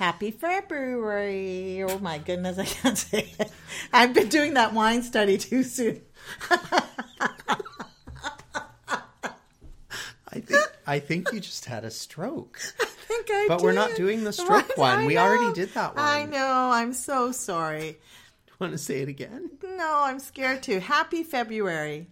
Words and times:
Happy 0.00 0.30
February. 0.30 1.82
Oh 1.82 1.98
my 1.98 2.16
goodness, 2.16 2.56
I 2.58 2.64
can't 2.64 2.96
say 3.10 3.34
it. 3.38 3.52
I've 3.92 4.14
been 4.14 4.30
doing 4.30 4.54
that 4.54 4.72
wine 4.72 5.02
study 5.02 5.36
too 5.36 5.62
soon. 5.62 6.00
I 10.32 10.40
think 10.40 10.64
I 10.86 11.00
think 11.00 11.30
you 11.34 11.40
just 11.40 11.66
had 11.66 11.84
a 11.84 11.90
stroke. 11.90 12.58
I 12.80 12.84
think 12.86 13.26
I 13.30 13.44
But 13.46 13.60
we're 13.60 13.72
not 13.74 13.94
doing 13.94 14.24
the 14.24 14.32
stroke 14.42 14.68
What? 14.70 14.78
one. 14.78 14.98
I 15.00 15.06
We 15.06 15.16
know. 15.16 15.20
already 15.20 15.52
did 15.52 15.74
that 15.74 15.94
one. 15.94 16.02
I 16.02 16.24
know. 16.24 16.70
I'm 16.72 16.94
so 16.94 17.30
sorry. 17.30 17.98
Want 18.58 18.72
to 18.72 18.78
say 18.78 19.00
it 19.02 19.08
again? 19.10 19.50
No, 19.62 20.00
I'm 20.04 20.18
scared 20.18 20.62
too. 20.62 20.80
Happy 20.80 21.22
February. 21.24 22.06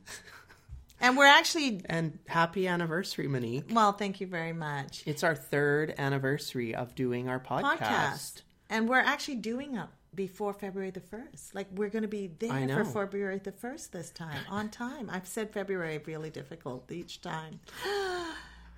And 1.00 1.16
we're 1.16 1.26
actually, 1.26 1.82
And 1.86 2.18
happy 2.26 2.66
anniversary, 2.66 3.28
Monique. 3.28 3.66
well, 3.70 3.92
thank 3.92 4.20
you 4.20 4.26
very 4.26 4.52
much. 4.52 5.02
It's 5.06 5.22
our 5.22 5.34
third 5.34 5.94
anniversary 5.98 6.74
of 6.74 6.94
doing 6.94 7.28
our 7.28 7.38
podcast. 7.40 7.78
Podcast. 7.78 8.42
And 8.70 8.88
we're 8.88 8.98
actually 8.98 9.36
doing 9.36 9.76
it 9.76 9.86
before 10.14 10.52
February 10.52 10.90
the 10.90 11.00
1st. 11.00 11.54
Like, 11.54 11.68
we're 11.74 11.90
going 11.90 12.02
to 12.02 12.08
be 12.08 12.26
there 12.38 12.84
for. 12.84 13.04
February 13.06 13.38
the 13.38 13.52
1st 13.52 13.90
this 13.92 14.10
time, 14.10 14.40
on 14.50 14.68
time. 14.68 15.08
I've 15.10 15.28
said 15.28 15.52
February 15.52 16.00
really 16.04 16.30
difficult 16.30 16.90
each 16.90 17.20
time. 17.20 17.60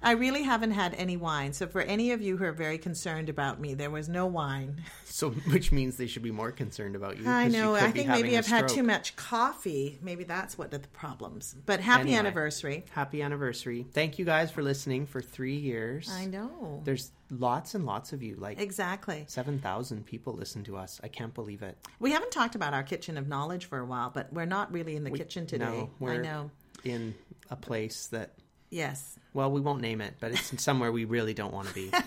I 0.02 0.12
really 0.12 0.42
haven't 0.42 0.70
had 0.70 0.94
any 0.94 1.16
wine. 1.16 1.52
So, 1.52 1.66
for 1.66 1.82
any 1.82 2.12
of 2.12 2.22
you 2.22 2.36
who 2.38 2.44
are 2.44 2.52
very 2.52 2.78
concerned 2.78 3.28
about 3.28 3.60
me, 3.60 3.74
there 3.74 3.90
was 3.90 4.08
no 4.08 4.26
wine. 4.26 4.82
So, 5.12 5.30
which 5.30 5.72
means 5.72 5.96
they 5.96 6.06
should 6.06 6.22
be 6.22 6.30
more 6.30 6.52
concerned 6.52 6.94
about 6.94 7.18
you. 7.18 7.28
I 7.28 7.46
you 7.46 7.50
know. 7.50 7.74
could 7.74 7.82
I 7.82 7.90
think 7.90 8.08
maybe 8.08 8.38
I've 8.38 8.46
had 8.46 8.68
too 8.68 8.84
much 8.84 9.16
coffee. 9.16 9.98
Maybe 10.00 10.22
that's 10.22 10.56
what 10.56 10.70
the 10.70 10.78
problems. 10.78 11.56
But 11.66 11.80
happy 11.80 12.02
Anyway. 12.02 12.16
anniversary. 12.18 12.84
Happy 12.92 13.20
anniversary! 13.20 13.86
Thank 13.92 14.20
you 14.20 14.24
guys 14.24 14.52
for 14.52 14.62
listening 14.62 15.06
for 15.06 15.20
three 15.20 15.56
years. 15.56 16.08
I 16.10 16.26
know. 16.26 16.80
There's 16.84 17.10
lots 17.28 17.74
and 17.74 17.84
lots 17.84 18.12
of 18.12 18.22
you. 18.22 18.36
Like 18.36 18.60
Exactly. 18.60 19.24
seven 19.26 19.58
thousand 19.58 20.06
people 20.06 20.32
listen 20.32 20.62
to 20.64 20.76
us. 20.76 21.00
I 21.02 21.08
can't 21.08 21.34
believe 21.34 21.62
it. 21.62 21.76
We 21.98 22.12
haven't 22.12 22.30
talked 22.30 22.54
about 22.54 22.72
our 22.72 22.84
kitchen 22.84 23.18
of 23.18 23.26
knowledge 23.26 23.66
for 23.66 23.80
a 23.80 23.84
while, 23.84 24.10
but 24.14 24.32
we're 24.32 24.44
not 24.46 24.72
really 24.72 24.94
in 24.94 25.02
the 25.02 25.10
kitchen 25.10 25.44
today. 25.44 25.88
No, 25.98 26.08
I 26.08 26.18
know. 26.18 26.50
in 26.84 27.14
a 27.50 27.56
place 27.56 28.06
that. 28.06 28.30
Yes. 28.70 29.18
Well, 29.34 29.50
we 29.50 29.60
won't 29.60 29.80
name 29.80 30.00
it, 30.00 30.14
but 30.20 30.32
it's 30.32 30.62
somewhere 30.62 30.90
we 30.92 31.04
really 31.04 31.34
don't 31.34 31.52
want 31.52 31.68
to 31.68 31.74
be. 31.74 31.90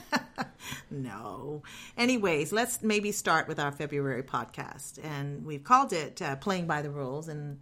No. 0.89 1.61
Anyways, 1.97 2.51
let's 2.53 2.81
maybe 2.81 3.11
start 3.11 3.47
with 3.47 3.59
our 3.59 3.71
February 3.71 4.23
podcast. 4.23 5.03
And 5.03 5.45
we've 5.45 5.63
called 5.63 5.91
it 5.91 6.21
uh, 6.21 6.35
Playing 6.37 6.67
by 6.67 6.81
the 6.81 6.89
Rules. 6.89 7.27
And 7.27 7.59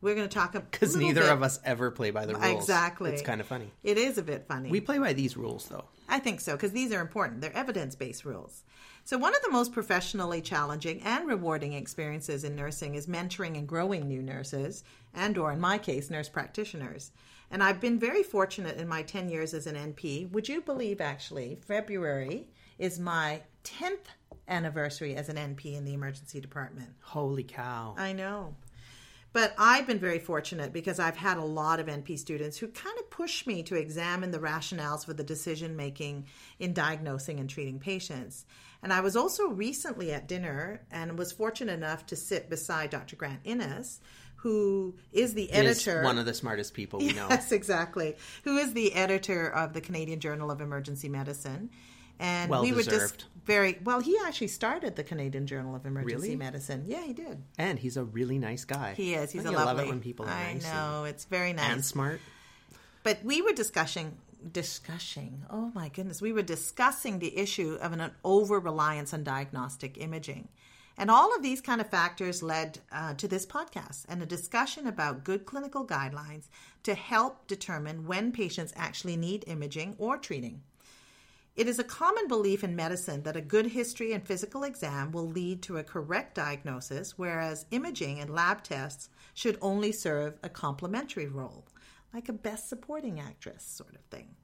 we're 0.00 0.14
going 0.14 0.28
to 0.28 0.34
talk 0.34 0.52
Because 0.52 0.96
neither 0.96 1.22
bit- 1.22 1.30
of 1.30 1.42
us 1.42 1.60
ever 1.64 1.90
play 1.90 2.10
by 2.10 2.26
the 2.26 2.34
rules. 2.34 2.52
Exactly. 2.54 3.12
It's 3.12 3.22
kind 3.22 3.40
of 3.40 3.46
funny. 3.46 3.70
It 3.84 3.98
is 3.98 4.18
a 4.18 4.22
bit 4.22 4.46
funny. 4.48 4.70
We 4.70 4.80
play 4.80 4.98
by 4.98 5.12
these 5.12 5.36
rules, 5.36 5.66
though. 5.68 5.84
I 6.08 6.18
think 6.18 6.40
so, 6.40 6.52
because 6.56 6.72
these 6.72 6.92
are 6.92 7.00
important. 7.00 7.40
They're 7.40 7.56
evidence 7.56 7.94
based 7.94 8.24
rules. 8.24 8.64
So, 9.04 9.16
one 9.16 9.34
of 9.34 9.42
the 9.42 9.50
most 9.50 9.72
professionally 9.72 10.40
challenging 10.42 11.00
and 11.02 11.26
rewarding 11.28 11.72
experiences 11.74 12.42
in 12.44 12.56
nursing 12.56 12.96
is 12.96 13.06
mentoring 13.06 13.56
and 13.56 13.66
growing 13.66 14.08
new 14.08 14.20
nurses, 14.22 14.82
and, 15.14 15.38
or 15.38 15.52
in 15.52 15.60
my 15.60 15.78
case, 15.78 16.10
nurse 16.10 16.28
practitioners. 16.28 17.12
And 17.50 17.62
I've 17.62 17.80
been 17.80 17.98
very 17.98 18.22
fortunate 18.22 18.78
in 18.78 18.86
my 18.86 19.02
10 19.02 19.28
years 19.28 19.54
as 19.54 19.66
an 19.66 19.74
NP. 19.74 20.30
Would 20.30 20.48
you 20.48 20.60
believe, 20.60 21.00
actually, 21.00 21.58
February 21.66 22.48
is 22.78 23.00
my 23.00 23.42
10th 23.64 24.06
anniversary 24.46 25.16
as 25.16 25.28
an 25.28 25.36
NP 25.36 25.76
in 25.76 25.84
the 25.84 25.94
emergency 25.94 26.40
department? 26.40 26.90
Holy 27.00 27.42
cow. 27.42 27.94
I 27.98 28.12
know. 28.12 28.54
But 29.32 29.54
I've 29.58 29.86
been 29.86 30.00
very 30.00 30.18
fortunate 30.18 30.72
because 30.72 30.98
I've 30.98 31.16
had 31.16 31.36
a 31.38 31.44
lot 31.44 31.78
of 31.78 31.86
NP 31.86 32.18
students 32.18 32.58
who 32.58 32.66
kind 32.66 32.98
of 32.98 33.10
push 33.10 33.46
me 33.46 33.62
to 33.64 33.76
examine 33.76 34.32
the 34.32 34.40
rationales 34.40 35.04
for 35.04 35.12
the 35.12 35.22
decision 35.22 35.76
making 35.76 36.26
in 36.58 36.72
diagnosing 36.72 37.38
and 37.38 37.48
treating 37.48 37.78
patients. 37.78 38.44
And 38.82 38.92
I 38.92 39.00
was 39.00 39.14
also 39.14 39.46
recently 39.48 40.12
at 40.12 40.26
dinner 40.26 40.80
and 40.90 41.16
was 41.16 41.30
fortunate 41.30 41.74
enough 41.74 42.06
to 42.06 42.16
sit 42.16 42.50
beside 42.50 42.90
Dr. 42.90 43.14
Grant 43.14 43.40
Innes, 43.44 44.00
who 44.42 44.94
is 45.12 45.34
the 45.34 45.44
Is 45.44 45.50
editor. 45.84 46.02
one 46.02 46.18
of 46.18 46.24
the 46.26 46.34
smartest 46.34 46.74
people 46.74 46.98
we 47.00 47.12
know. 47.12 47.26
Yes, 47.30 47.52
exactly. 47.52 48.16
Who 48.44 48.56
is 48.58 48.72
the 48.72 48.94
editor 48.94 49.48
of 49.48 49.72
the 49.72 49.80
Canadian 49.80 50.20
Journal 50.20 50.50
of 50.50 50.60
Emergency 50.60 51.08
Medicine. 51.08 51.70
And 52.18 52.50
Well 52.50 52.62
we 52.62 52.72
were 52.72 52.78
just 52.82 52.90
deserved. 52.90 53.24
very 53.46 53.78
well. 53.82 54.00
He 54.00 54.16
actually 54.26 54.48
started 54.48 54.94
the 54.96 55.02
Canadian 55.04 55.46
Journal 55.46 55.74
of 55.74 55.86
Emergency 55.86 56.14
Really? 56.14 56.36
Medicine. 56.36 56.84
Yeah, 56.86 57.02
he 57.02 57.14
did. 57.14 57.42
And 57.56 57.78
he's 57.78 57.96
a 57.96 58.04
really 58.04 58.38
nice 58.38 58.64
guy. 58.66 58.92
He 58.94 59.14
is. 59.14 59.30
He's 59.30 59.42
Don't 59.44 59.54
a 59.54 59.56
lovely. 59.56 59.74
love 59.76 59.86
it 59.86 59.88
when 59.88 60.00
people 60.00 60.26
are 60.26 60.30
I 60.30 60.52
nice 60.54 60.64
and- 60.66 60.74
know 60.74 61.04
it's 61.04 61.24
very 61.24 61.52
nice. 61.54 61.72
and 61.72 61.84
smart. 61.84 62.20
But 63.02 63.24
we 63.24 63.40
were 63.40 63.52
discussing 63.52 64.16
discussing. 64.52 65.44
Oh 65.50 65.70
my 65.74 65.88
goodness, 65.88 66.20
we 66.22 66.32
were 66.32 66.42
discussing 66.42 67.18
the 67.18 67.36
issue 67.36 67.78
of 67.80 67.92
an 67.92 68.10
over 68.24 68.58
reliance 68.60 69.12
on 69.14 69.22
diagnostic 69.24 69.98
imaging. 69.98 70.48
And 71.00 71.10
all 71.10 71.34
of 71.34 71.42
these 71.42 71.62
kind 71.62 71.80
of 71.80 71.88
factors 71.88 72.42
led 72.42 72.78
uh, 72.92 73.14
to 73.14 73.26
this 73.26 73.46
podcast 73.46 74.04
and 74.06 74.22
a 74.22 74.26
discussion 74.26 74.86
about 74.86 75.24
good 75.24 75.46
clinical 75.46 75.86
guidelines 75.86 76.50
to 76.82 76.92
help 76.92 77.46
determine 77.46 78.06
when 78.06 78.32
patients 78.32 78.74
actually 78.76 79.16
need 79.16 79.44
imaging 79.46 79.94
or 79.96 80.18
treating. 80.18 80.60
It 81.56 81.68
is 81.68 81.78
a 81.78 81.84
common 81.84 82.28
belief 82.28 82.62
in 82.62 82.76
medicine 82.76 83.22
that 83.22 83.34
a 83.34 83.40
good 83.40 83.68
history 83.68 84.12
and 84.12 84.26
physical 84.26 84.62
exam 84.62 85.10
will 85.10 85.26
lead 85.26 85.62
to 85.62 85.78
a 85.78 85.82
correct 85.82 86.34
diagnosis, 86.34 87.16
whereas 87.16 87.64
imaging 87.70 88.20
and 88.20 88.28
lab 88.28 88.62
tests 88.62 89.08
should 89.32 89.56
only 89.62 89.92
serve 89.92 90.38
a 90.42 90.50
complementary 90.50 91.26
role, 91.26 91.66
like 92.12 92.28
a 92.28 92.34
best 92.34 92.68
supporting 92.68 93.18
actress 93.18 93.64
sort 93.64 93.94
of 93.94 94.02
thing. 94.10 94.36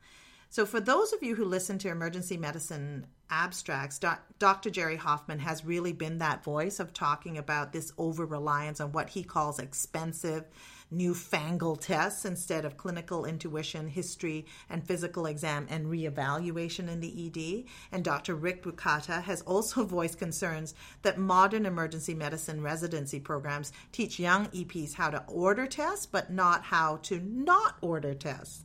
So, 0.57 0.65
for 0.65 0.81
those 0.81 1.13
of 1.13 1.23
you 1.23 1.35
who 1.35 1.45
listen 1.45 1.77
to 1.81 1.91
emergency 1.91 2.39
medicine 2.39 3.09
abstracts, 3.29 4.01
Dr. 4.39 4.71
Jerry 4.71 4.97
Hoffman 4.97 5.41
has 5.41 5.67
really 5.67 5.93
been 5.93 6.17
that 6.17 6.45
voice 6.45 6.81
of 6.81 6.95
talking 6.95 7.37
about 7.37 7.75
this 7.75 7.93
over 7.99 8.25
reliance 8.25 8.81
on 8.81 8.91
what 8.93 9.11
he 9.11 9.23
calls 9.23 9.59
expensive, 9.59 10.47
newfangled 10.91 11.83
tests 11.83 12.25
instead 12.25 12.65
of 12.65 12.79
clinical 12.79 13.27
intuition, 13.27 13.87
history, 13.87 14.47
and 14.71 14.83
physical 14.83 15.27
exam 15.27 15.67
and 15.69 15.89
reevaluation 15.89 16.89
in 16.89 17.01
the 17.01 17.27
ED. 17.27 17.71
And 17.93 18.03
Dr. 18.03 18.35
Rick 18.35 18.63
Bukata 18.63 19.23
has 19.25 19.43
also 19.43 19.85
voiced 19.85 20.19
concerns 20.19 20.75
that 21.03 21.19
modern 21.19 21.67
emergency 21.67 22.15
medicine 22.15 22.63
residency 22.63 23.21
programs 23.21 23.73
teach 23.93 24.19
young 24.19 24.47
EPs 24.47 24.95
how 24.95 25.11
to 25.11 25.23
order 25.27 25.67
tests, 25.67 26.07
but 26.07 26.33
not 26.33 26.63
how 26.63 26.97
to 27.03 27.21
not 27.21 27.77
order 27.83 28.15
tests. 28.15 28.65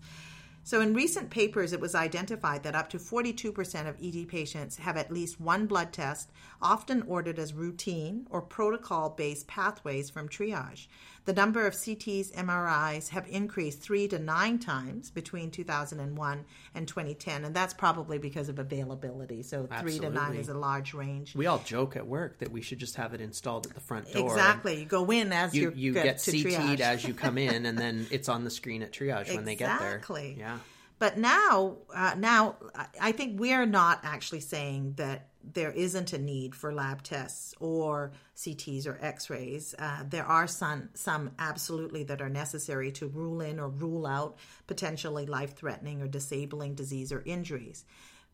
So, 0.63 0.79
in 0.79 0.93
recent 0.93 1.31
papers, 1.31 1.73
it 1.73 1.79
was 1.79 1.95
identified 1.95 2.61
that 2.63 2.75
up 2.75 2.89
to 2.91 2.99
42% 2.99 3.87
of 3.87 3.97
ED 4.01 4.27
patients 4.27 4.77
have 4.77 4.95
at 4.95 5.11
least 5.11 5.41
one 5.41 5.65
blood 5.65 5.91
test, 5.91 6.29
often 6.61 7.01
ordered 7.03 7.39
as 7.39 7.53
routine 7.53 8.27
or 8.29 8.41
protocol 8.41 9.09
based 9.09 9.47
pathways 9.47 10.11
from 10.11 10.29
triage. 10.29 10.87
The 11.25 11.33
number 11.33 11.67
of 11.67 11.73
CTs, 11.75 12.33
MRIs 12.33 13.09
have 13.09 13.27
increased 13.27 13.79
three 13.79 14.07
to 14.07 14.17
nine 14.17 14.57
times 14.57 15.11
between 15.11 15.51
2001 15.51 16.45
and 16.73 16.87
2010, 16.87 17.45
and 17.45 17.55
that's 17.55 17.75
probably 17.75 18.17
because 18.17 18.49
of 18.49 18.57
availability. 18.57 19.43
So, 19.43 19.67
three 19.81 19.99
to 19.99 20.09
nine 20.09 20.33
is 20.35 20.49
a 20.49 20.55
large 20.55 20.95
range. 20.95 21.35
We 21.35 21.45
all 21.45 21.59
joke 21.59 21.95
at 21.95 22.07
work 22.07 22.39
that 22.39 22.51
we 22.51 22.61
should 22.61 22.79
just 22.79 22.95
have 22.95 23.13
it 23.13 23.21
installed 23.21 23.67
at 23.67 23.75
the 23.75 23.81
front 23.81 24.11
door. 24.11 24.29
Exactly. 24.31 24.79
You 24.79 24.85
go 24.85 25.11
in 25.11 25.31
as 25.31 25.53
You 25.53 25.71
you 25.75 25.93
get 25.93 26.17
CT'd 26.17 26.45
triage. 26.47 26.79
as 26.79 27.07
you 27.07 27.13
come 27.13 27.37
in, 27.37 27.65
and 27.67 27.77
then 27.77 28.07
it's 28.11 28.27
on 28.27 28.43
the 28.43 28.49
screen 28.51 28.81
at 28.81 28.91
triage 28.91 29.33
when 29.35 29.45
they 29.45 29.55
get 29.55 29.79
there. 29.79 29.95
Exactly. 29.97 30.35
Yeah. 30.39 30.57
But 30.97 31.17
now, 31.17 31.77
uh, 31.93 32.15
now 32.17 32.55
I- 32.75 32.87
I 32.99 33.11
think 33.11 33.39
we're 33.39 33.65
not 33.65 33.99
actually 34.03 34.41
saying 34.41 34.93
that 34.97 35.27
there 35.43 35.71
isn't 35.71 36.13
a 36.13 36.17
need 36.17 36.55
for 36.55 36.73
lab 36.73 37.03
tests 37.03 37.53
or 37.59 38.11
CTs 38.35 38.87
or 38.87 38.97
X-rays. 39.01 39.75
Uh, 39.77 40.03
there 40.07 40.25
are 40.25 40.47
some 40.47 40.89
some 40.93 41.31
absolutely 41.39 42.03
that 42.05 42.21
are 42.21 42.29
necessary 42.29 42.91
to 42.93 43.07
rule 43.07 43.41
in 43.41 43.59
or 43.59 43.69
rule 43.69 44.05
out 44.05 44.37
potentially 44.67 45.25
life-threatening 45.25 46.01
or 46.01 46.07
disabling 46.07 46.75
disease 46.75 47.11
or 47.11 47.23
injuries. 47.25 47.85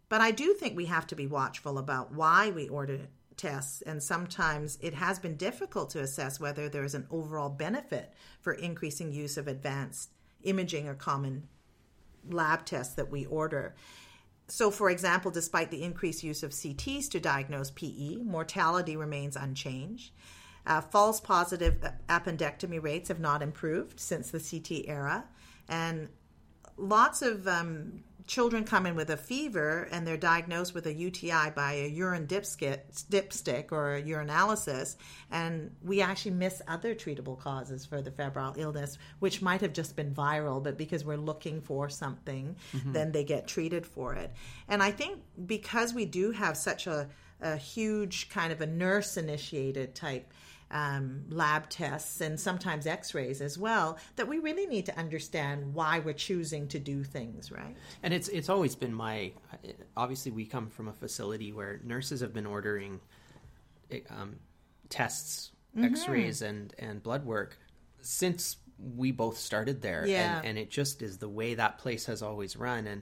But 0.09 0.21
I 0.21 0.31
do 0.31 0.53
think 0.53 0.75
we 0.75 0.85
have 0.85 1.07
to 1.07 1.15
be 1.15 1.27
watchful 1.27 1.77
about 1.77 2.13
why 2.13 2.51
we 2.51 2.69
order 2.69 3.07
tests, 3.35 3.81
and 3.81 4.01
sometimes 4.01 4.77
it 4.81 4.93
has 4.93 5.19
been 5.19 5.35
difficult 5.35 5.91
to 5.91 6.01
assess 6.01 6.39
whether 6.39 6.69
there 6.69 6.83
is 6.83 6.95
an 6.95 7.07
overall 7.11 7.49
benefit 7.49 8.13
for 8.41 8.53
increasing 8.53 9.11
use 9.11 9.37
of 9.37 9.47
advanced 9.47 10.09
imaging 10.43 10.87
or 10.87 10.95
common 10.95 11.47
lab 12.29 12.65
tests 12.65 12.95
that 12.95 13.11
we 13.11 13.25
order. 13.25 13.75
So, 14.47 14.71
for 14.71 14.89
example, 14.89 15.29
despite 15.29 15.71
the 15.71 15.83
increased 15.83 16.23
use 16.23 16.41
of 16.41 16.51
CTs 16.51 17.09
to 17.09 17.19
diagnose 17.19 17.71
PE, 17.71 18.17
mortality 18.23 18.95
remains 18.95 19.35
unchanged. 19.35 20.11
Uh, 20.65 20.81
false 20.81 21.19
positive 21.19 21.83
appendectomy 22.09 22.81
rates 22.81 23.09
have 23.09 23.19
not 23.19 23.41
improved 23.41 23.99
since 23.99 24.31
the 24.31 24.39
CT 24.39 24.87
era. 24.87 25.25
And 25.67 26.09
lots 26.77 27.21
of 27.21 27.47
um, 27.47 28.03
children 28.27 28.65
come 28.65 28.85
in 28.85 28.95
with 28.95 29.09
a 29.09 29.17
fever 29.17 29.87
and 29.91 30.05
they're 30.05 30.17
diagnosed 30.17 30.73
with 30.73 30.85
a 30.85 30.93
UTI 30.93 31.51
by 31.55 31.73
a 31.73 31.87
urine 31.87 32.27
dipstick, 32.27 32.79
dipstick 33.09 33.71
or 33.71 33.95
a 33.95 34.03
urinalysis, 34.03 34.97
and 35.31 35.71
we 35.81 36.01
actually 36.01 36.31
miss 36.31 36.61
other 36.67 36.93
treatable 36.93 37.39
causes 37.39 37.85
for 37.85 38.01
the 38.01 38.11
febrile 38.11 38.53
illness, 38.57 38.97
which 39.19 39.41
might 39.41 39.61
have 39.61 39.73
just 39.73 39.95
been 39.95 40.13
viral, 40.13 40.61
but 40.61 40.77
because 40.77 41.05
we're 41.05 41.17
looking 41.17 41.61
for 41.61 41.89
something, 41.89 42.55
mm-hmm. 42.75 42.91
then 42.91 43.11
they 43.11 43.23
get 43.23 43.47
treated 43.47 43.85
for 43.85 44.13
it. 44.13 44.31
And 44.67 44.83
I 44.83 44.91
think 44.91 45.19
because 45.45 45.93
we 45.93 46.05
do 46.05 46.31
have 46.31 46.57
such 46.57 46.85
a 46.85 47.07
a 47.41 47.55
huge 47.55 48.29
kind 48.29 48.51
of 48.51 48.61
a 48.61 48.65
nurse 48.65 49.17
initiated 49.17 49.93
type 49.93 50.33
um, 50.71 51.23
lab 51.29 51.69
tests 51.69 52.21
and 52.21 52.39
sometimes 52.39 52.85
x 52.85 53.13
rays 53.13 53.41
as 53.41 53.57
well, 53.57 53.97
that 54.17 54.27
we 54.27 54.39
really 54.39 54.65
need 54.65 54.85
to 54.87 54.97
understand 54.97 55.73
why 55.73 55.99
we're 55.99 56.13
choosing 56.13 56.67
to 56.67 56.79
do 56.79 57.03
things, 57.03 57.51
right? 57.51 57.75
And 58.03 58.13
it's, 58.13 58.27
it's 58.27 58.49
always 58.49 58.75
been 58.75 58.93
my, 58.93 59.31
obviously, 59.95 60.31
we 60.31 60.45
come 60.45 60.69
from 60.69 60.87
a 60.87 60.93
facility 60.93 61.53
where 61.53 61.79
nurses 61.83 62.21
have 62.21 62.33
been 62.33 62.45
ordering 62.45 62.99
um, 64.09 64.35
tests, 64.89 65.51
mm-hmm. 65.75 65.85
x 65.85 66.07
rays, 66.07 66.41
and, 66.41 66.73
and 66.77 67.01
blood 67.01 67.25
work 67.25 67.57
since 68.01 68.57
we 68.95 69.11
both 69.11 69.37
started 69.37 69.81
there. 69.81 70.05
Yeah. 70.05 70.39
And, 70.39 70.47
and 70.47 70.57
it 70.57 70.69
just 70.69 71.01
is 71.01 71.17
the 71.17 71.29
way 71.29 71.55
that 71.55 71.79
place 71.79 72.05
has 72.05 72.21
always 72.21 72.57
run. 72.57 72.87
And, 72.87 73.01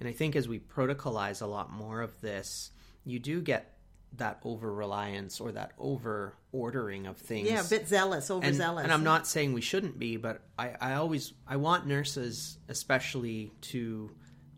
and 0.00 0.08
I 0.08 0.12
think 0.12 0.34
as 0.34 0.48
we 0.48 0.58
protocolize 0.58 1.40
a 1.42 1.46
lot 1.46 1.72
more 1.72 2.00
of 2.00 2.20
this, 2.20 2.72
you 3.04 3.18
do 3.18 3.40
get 3.40 3.73
that 4.18 4.40
over 4.44 4.72
reliance 4.72 5.40
or 5.40 5.52
that 5.52 5.72
over 5.78 6.36
ordering 6.52 7.06
of 7.06 7.16
things. 7.16 7.48
Yeah, 7.48 7.60
a 7.60 7.68
bit 7.68 7.88
zealous, 7.88 8.30
overzealous. 8.30 8.84
And, 8.84 8.86
and, 8.86 8.92
I'm 8.92 9.04
not 9.04 9.26
saying 9.26 9.52
we 9.52 9.60
shouldn't 9.60 9.98
be, 9.98 10.16
but 10.16 10.42
I, 10.58 10.72
I 10.80 10.94
always 10.94 11.32
I 11.46 11.56
want 11.56 11.86
nurses 11.86 12.58
especially 12.68 13.52
to 13.62 14.10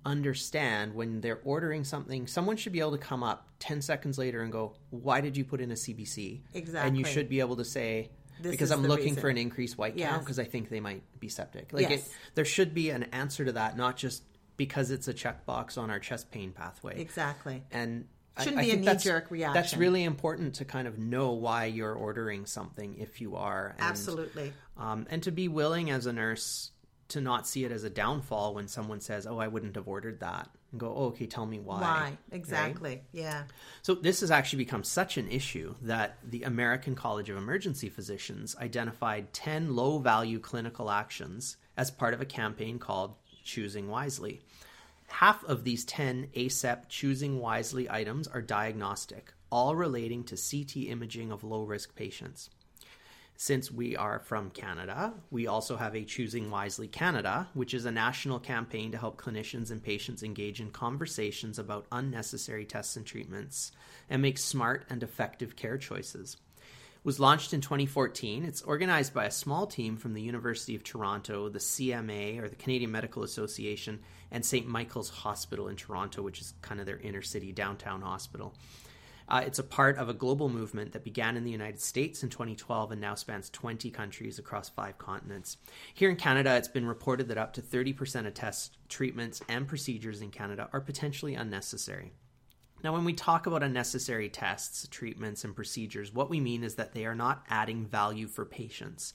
understand 0.06 0.94
when 0.94 1.20
they're 1.20 1.41
ordering 1.44 1.85
something, 1.85 2.26
someone 2.26 2.56
should 2.56 2.73
be 2.73 2.81
able 2.81 2.93
to 2.93 2.99
come 2.99 3.23
up 3.23 3.49
10 3.58 3.82
seconds 3.82 4.19
later 4.19 4.43
and 4.43 4.53
go, 4.53 4.75
Why 4.91 5.20
did 5.20 5.37
you 5.37 5.44
put 5.44 5.61
in 5.61 5.70
a 5.70 5.75
CBC? 5.75 6.43
Exactly. 6.55 6.88
And 6.88 6.97
you 6.97 7.05
should 7.05 7.29
be 7.29 7.41
able 7.41 7.56
to 7.56 7.64
say, 7.64 8.11
this 8.41 8.50
because 8.50 8.70
I'm 8.70 8.82
looking 8.82 9.06
reason. 9.06 9.20
for 9.20 9.29
an 9.29 9.38
increased 9.38 9.79
white 9.79 9.97
yes. 9.97 10.11
count 10.11 10.23
because 10.23 10.38
I 10.38 10.44
think 10.44 10.69
they 10.69 10.81
might 10.81 11.03
be 11.19 11.29
septic. 11.29 11.73
Like 11.73 11.88
yes. 11.88 12.06
it, 12.06 12.12
there 12.35 12.44
should 12.44 12.75
be 12.75 12.91
an 12.91 13.05
answer 13.05 13.44
to 13.44 13.53
that, 13.53 13.76
not 13.76 13.97
just 13.97 14.23
because 14.56 14.91
it's 14.91 15.08
a 15.08 15.14
checkbox 15.14 15.79
on 15.79 15.91
our 15.91 15.99
chest 15.99 16.31
pain 16.31 16.53
pathway. 16.53 17.00
Exactly. 17.00 17.62
And 17.70 18.06
shouldn't 18.38 18.58
I, 18.58 18.64
be 18.64 18.72
I 18.72 18.74
a 18.74 18.78
knee 18.78 18.96
jerk 18.96 19.30
reaction. 19.30 19.54
That's 19.54 19.76
really 19.76 20.04
important 20.04 20.54
to 20.56 20.64
kind 20.64 20.86
of 20.86 20.98
know 20.98 21.32
why 21.32 21.66
you're 21.66 21.94
ordering 21.94 22.46
something 22.46 22.96
if 22.98 23.20
you 23.20 23.36
are. 23.36 23.74
And, 23.78 23.88
Absolutely. 23.88 24.52
Um, 24.76 25.06
and 25.10 25.22
to 25.22 25.30
be 25.30 25.48
willing 25.48 25.90
as 25.90 26.06
a 26.06 26.12
nurse 26.12 26.70
to 27.08 27.20
not 27.20 27.46
see 27.46 27.64
it 27.64 27.72
as 27.72 27.84
a 27.84 27.90
downfall 27.90 28.54
when 28.54 28.68
someone 28.68 29.00
says, 29.00 29.26
"Oh, 29.26 29.38
I 29.38 29.48
wouldn't 29.48 29.76
have 29.76 29.86
ordered 29.86 30.20
that," 30.20 30.50
and 30.72 30.80
go, 30.80 30.92
oh, 30.94 31.04
"Okay, 31.06 31.26
tell 31.26 31.46
me 31.46 31.60
why." 31.60 31.80
Why 31.80 32.18
exactly? 32.32 32.90
Right? 32.90 33.04
Yeah. 33.12 33.44
So 33.82 33.94
this 33.94 34.20
has 34.20 34.30
actually 34.30 34.64
become 34.64 34.82
such 34.82 35.16
an 35.16 35.28
issue 35.28 35.76
that 35.82 36.18
the 36.24 36.42
American 36.42 36.94
College 36.94 37.30
of 37.30 37.36
Emergency 37.36 37.88
Physicians 37.88 38.56
identified 38.56 39.32
ten 39.32 39.76
low-value 39.76 40.40
clinical 40.40 40.90
actions 40.90 41.56
as 41.76 41.90
part 41.90 42.12
of 42.12 42.20
a 42.20 42.26
campaign 42.26 42.78
called 42.78 43.14
"Choosing 43.44 43.88
Wisely." 43.88 44.40
Half 45.08 45.44
of 45.44 45.64
these 45.64 45.85
10 45.85 46.29
ACEP 46.35 46.88
choosing 46.88 47.38
wisely 47.38 47.88
items 47.91 48.29
are 48.29 48.43
diagnostic, 48.43 49.32
all 49.50 49.75
relating 49.75 50.25
to 50.25 50.37
CT 50.37 50.88
imaging 50.88 51.32
of 51.32 51.44
low 51.44 51.62
risk 51.62 51.94
patients. 51.94 52.50
Since 53.38 53.70
we 53.70 53.97
are 53.97 54.19
from 54.19 54.50
Canada, 54.50 55.12
we 55.31 55.47
also 55.47 55.76
have 55.76 55.94
a 55.94 56.05
Choosing 56.05 56.50
Wisely 56.50 56.88
Canada, 56.88 57.49
which 57.53 57.75
is 57.75 57.85
a 57.85 57.91
national 57.91 58.38
campaign 58.41 58.93
to 58.93 58.99
help 58.99 59.20
clinicians 59.20 59.70
and 59.70 59.82
patients 59.82 60.23
engage 60.23 60.58
in 60.58 60.70
conversations 60.70 61.58
about 61.58 61.87
unnecessary 61.93 62.64
tests 62.64 62.97
and 62.97 63.05
treatments 63.05 63.73
and 64.08 64.23
make 64.23 64.38
smart 64.38 64.87
and 64.88 65.03
effective 65.03 65.55
care 65.55 65.76
choices 65.76 66.38
was 67.06 67.20
launched 67.20 67.55
in 67.55 67.61
2014. 67.61 68.44
It's 68.44 68.62
organized 68.62 69.14
by 69.14 69.26
a 69.26 69.31
small 69.31 69.69
team 69.69 69.97
from 69.97 70.12
the 70.12 70.20
University 70.20 70.75
of 70.75 70.82
Toronto, 70.82 71.49
the 71.49 71.61
CMA 71.61 72.43
or 72.43 72.49
the 72.49 72.56
Canadian 72.56 72.91
Medical 72.91 73.23
Association, 73.23 74.00
and 74.32 74.44
St. 74.44 74.67
Michael's 74.67 75.08
Hospital 75.08 75.69
in 75.69 75.76
Toronto, 75.76 76.20
which 76.20 76.41
is 76.41 76.55
kind 76.62 76.81
of 76.81 76.87
their 76.87 76.99
inner 76.99 77.23
city 77.23 77.53
downtown 77.53 78.03
hospital. 78.03 78.56
Uh, 79.29 79.44
it's 79.47 79.61
a 79.61 79.62
part 79.62 79.99
of 79.99 80.08
a 80.08 80.14
global 80.14 80.49
movement 80.49 80.94
that 80.94 81.05
began 81.05 81.37
in 81.37 81.44
the 81.44 81.50
United 81.53 81.81
States 81.81 82.25
in 82.25 82.29
2012 82.29 82.91
and 82.91 83.00
now 83.00 83.14
spans 83.14 83.50
20 83.50 83.88
countries 83.93 84.41
across 84.41 84.69
five 84.69 84.99
continents. 84.99 85.58
Here 85.94 86.11
in 86.11 86.17
Canada, 86.17 86.56
it's 86.56 86.67
been 86.67 86.87
reported 86.87 87.29
that 87.29 87.38
up 87.38 87.53
to 87.53 87.62
30% 87.62 88.26
of 88.26 88.35
tests, 88.35 88.73
treatments, 88.88 89.41
and 89.49 89.69
procedures 89.69 90.23
in 90.23 90.32
Canada 90.32 90.69
are 90.73 90.81
potentially 90.81 91.37
unnecessary. 91.37 92.14
Now, 92.84 92.93
when 92.93 93.05
we 93.05 93.14
talk 93.14 93.46
about 93.46 93.62
unnecessary 93.62 94.28
tests, 94.28 94.87
treatments, 94.88 95.44
and 95.44 95.56
procedures, 95.56 96.12
what 96.12 96.31
we 96.31 96.40
mean 96.40 96.62
is 96.62 96.75
that 96.76 96.93
they 96.93 97.06
are 97.06 97.14
not 97.14 97.44
adding 97.49 97.87
value 97.87 98.28
for 98.28 98.44
patients, 98.44 99.14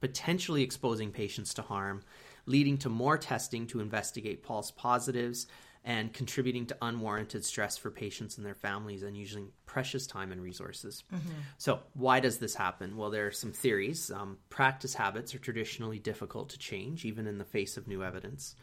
potentially 0.00 0.62
exposing 0.62 1.12
patients 1.12 1.54
to 1.54 1.62
harm, 1.62 2.02
leading 2.46 2.78
to 2.78 2.88
more 2.88 3.18
testing 3.18 3.66
to 3.68 3.80
investigate 3.80 4.44
false 4.44 4.70
positives, 4.70 5.46
and 5.84 6.12
contributing 6.12 6.66
to 6.66 6.76
unwarranted 6.80 7.44
stress 7.44 7.76
for 7.76 7.90
patients 7.90 8.36
and 8.36 8.46
their 8.46 8.54
families 8.54 9.02
and 9.02 9.16
using 9.16 9.48
precious 9.66 10.06
time 10.06 10.30
and 10.30 10.40
resources. 10.40 11.02
Mm-hmm. 11.12 11.32
So, 11.58 11.80
why 11.94 12.20
does 12.20 12.38
this 12.38 12.54
happen? 12.54 12.96
Well, 12.96 13.10
there 13.10 13.26
are 13.26 13.32
some 13.32 13.52
theories. 13.52 14.10
Um, 14.10 14.38
practice 14.48 14.94
habits 14.94 15.34
are 15.34 15.40
traditionally 15.40 15.98
difficult 15.98 16.50
to 16.50 16.58
change, 16.58 17.04
even 17.04 17.26
in 17.26 17.38
the 17.38 17.44
face 17.44 17.76
of 17.76 17.88
new 17.88 18.04
evidence. 18.04 18.54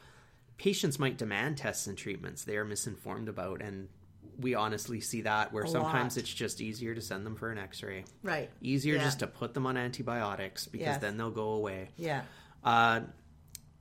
Patients 0.58 0.98
might 0.98 1.18
demand 1.18 1.58
tests 1.58 1.88
and 1.88 1.98
treatments 1.98 2.44
they 2.44 2.56
are 2.56 2.66
misinformed 2.66 3.28
about, 3.28 3.62
and 3.62 3.90
we 4.40 4.56
honestly 4.56 5.02
see 5.02 5.22
that 5.22 5.52
where 5.52 5.64
a 5.64 5.68
sometimes 5.68 6.16
lot. 6.16 6.24
it's 6.24 6.34
just 6.34 6.62
easier 6.62 6.96
to 6.96 7.02
send 7.02 7.26
them 7.26 7.36
for 7.36 7.52
an 7.52 7.58
x-ray. 7.58 8.06
Right. 8.24 8.50
Easier 8.62 8.96
yeah. 8.96 9.04
just 9.04 9.20
to 9.20 9.28
put 9.28 9.54
them 9.54 9.66
on 9.66 9.78
antibiotics 9.78 10.66
because 10.68 10.86
yes. 10.86 11.02
then 11.02 11.18
they'll 11.18 11.32
go 11.32 11.52
away. 11.52 11.90
Yeah. 11.98 12.24
Uh, 12.64 13.02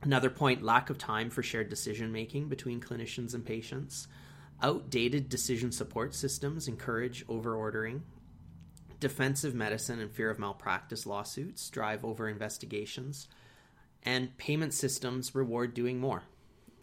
another 0.01 0.29
point 0.29 0.61
lack 0.61 0.89
of 0.89 0.97
time 0.97 1.29
for 1.29 1.43
shared 1.43 1.69
decision 1.69 2.11
making 2.11 2.49
between 2.49 2.81
clinicians 2.81 3.33
and 3.33 3.45
patients. 3.45 4.07
Outdated 4.61 5.29
decision 5.29 5.71
support 5.71 6.13
systems 6.13 6.67
encourage 6.67 7.25
overordering. 7.27 8.01
Defensive 8.99 9.55
medicine 9.55 10.01
and 10.01 10.11
fear 10.11 10.29
of 10.29 10.39
malpractice 10.39 11.05
lawsuits 11.05 11.69
drive 11.69 12.03
over 12.03 12.27
investigations. 12.27 13.29
And 14.03 14.37
payment 14.37 14.73
systems 14.73 15.33
reward 15.33 15.73
doing 15.73 15.99
more 15.99 16.23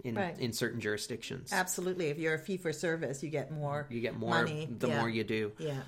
in 0.07 0.15
right. 0.15 0.39
in 0.39 0.53
certain 0.53 0.81
jurisdictions. 0.81 1.53
Absolutely. 1.53 2.07
If 2.07 2.19
you're 2.19 2.35
a 2.35 2.39
fee 2.39 2.57
for 2.57 2.73
service, 2.73 3.23
you 3.23 3.29
get 3.29 3.51
more. 3.51 3.87
You 3.91 4.01
get 4.01 4.17
more 4.17 4.31
money. 4.31 4.69
the 4.71 4.89
yeah. 4.89 5.01
more 5.01 5.09
you 5.09 5.25
do. 5.25 5.53
Yeah. 5.59 5.81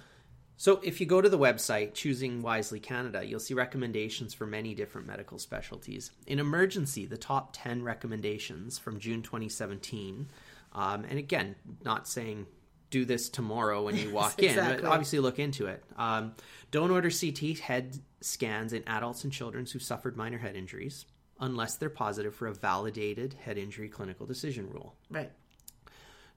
So 0.56 0.80
if 0.82 1.00
you 1.00 1.06
go 1.06 1.20
to 1.20 1.28
the 1.28 1.38
website 1.38 1.94
Choosing 1.94 2.42
Wisely 2.42 2.80
Canada, 2.80 3.24
you'll 3.24 3.38
see 3.38 3.54
recommendations 3.54 4.34
for 4.34 4.44
many 4.44 4.74
different 4.74 5.06
medical 5.06 5.38
specialties. 5.38 6.10
In 6.26 6.40
emergency, 6.40 7.06
the 7.06 7.16
top 7.16 7.50
10 7.52 7.84
recommendations 7.84 8.76
from 8.76 8.98
June 8.98 9.22
2017, 9.22 10.28
um, 10.72 11.04
and 11.08 11.16
again, 11.16 11.54
not 11.84 12.08
saying 12.08 12.46
do 12.90 13.04
this 13.04 13.28
tomorrow 13.28 13.84
when 13.84 13.96
you 13.96 14.10
walk 14.12 14.42
exactly. 14.42 14.78
in, 14.78 14.82
but 14.82 14.90
obviously 14.90 15.20
look 15.20 15.38
into 15.38 15.66
it. 15.66 15.84
Um, 15.96 16.34
don't 16.72 16.90
order 16.90 17.08
CT 17.08 17.60
head 17.60 17.96
scans 18.20 18.72
in 18.72 18.82
adults 18.88 19.22
and 19.22 19.32
children 19.32 19.64
who 19.64 19.78
suffered 19.78 20.16
minor 20.16 20.38
head 20.38 20.56
injuries 20.56 21.06
unless 21.40 21.76
they're 21.76 21.90
positive 21.90 22.34
for 22.34 22.46
a 22.46 22.54
validated 22.54 23.34
head 23.34 23.58
injury 23.58 23.88
clinical 23.88 24.26
decision 24.26 24.68
rule. 24.70 24.94
Right. 25.10 25.30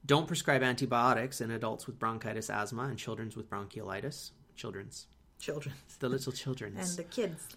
Don't 0.06 0.28
prescribe 0.28 0.64
antibiotics 0.64 1.42
in 1.42 1.52
adults 1.52 1.86
with 1.86 2.00
bronchitis, 2.00 2.50
asthma, 2.50 2.84
and 2.84 2.98
children's 2.98 3.36
with 3.36 3.50
bronchiolitis. 3.50 4.32
Children's. 4.56 5.08
Children's. 5.40 5.98
The 6.00 6.10
little 6.10 6.32
children's. 6.32 6.90
and 6.90 6.98
the 6.98 7.04
kids. 7.04 7.48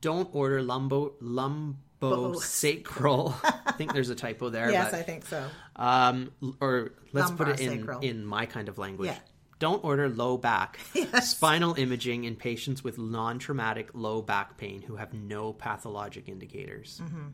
Don't 0.00 0.28
order 0.34 0.62
lumbo 0.62 1.14
lumbosacral. 1.22 3.34
I 3.66 3.72
think 3.72 3.92
there's 3.92 4.10
a 4.10 4.14
typo 4.14 4.50
there. 4.50 4.70
Yes, 4.70 4.92
I 4.92 5.02
think 5.02 5.26
so. 5.26 5.44
Um, 5.76 6.32
or 6.60 6.92
let's 7.12 7.28
Lumbar 7.28 7.46
put 7.46 7.60
it 7.60 7.66
in 7.66 7.88
in 8.02 8.24
my 8.24 8.46
kind 8.46 8.68
of 8.68 8.78
language. 8.78 9.10
Yeah. 9.10 9.18
Don't 9.60 9.84
order 9.84 10.08
low 10.08 10.38
back 10.38 10.80
yes. 10.94 11.28
spinal 11.28 11.74
imaging 11.74 12.24
in 12.24 12.34
patients 12.34 12.82
with 12.82 12.98
non 12.98 13.38
traumatic 13.38 13.90
low 13.92 14.22
back 14.22 14.56
pain 14.56 14.82
who 14.82 14.96
have 14.96 15.12
no 15.12 15.52
pathologic 15.52 16.28
indicators. 16.28 17.00
Mm-hmm. 17.04 17.28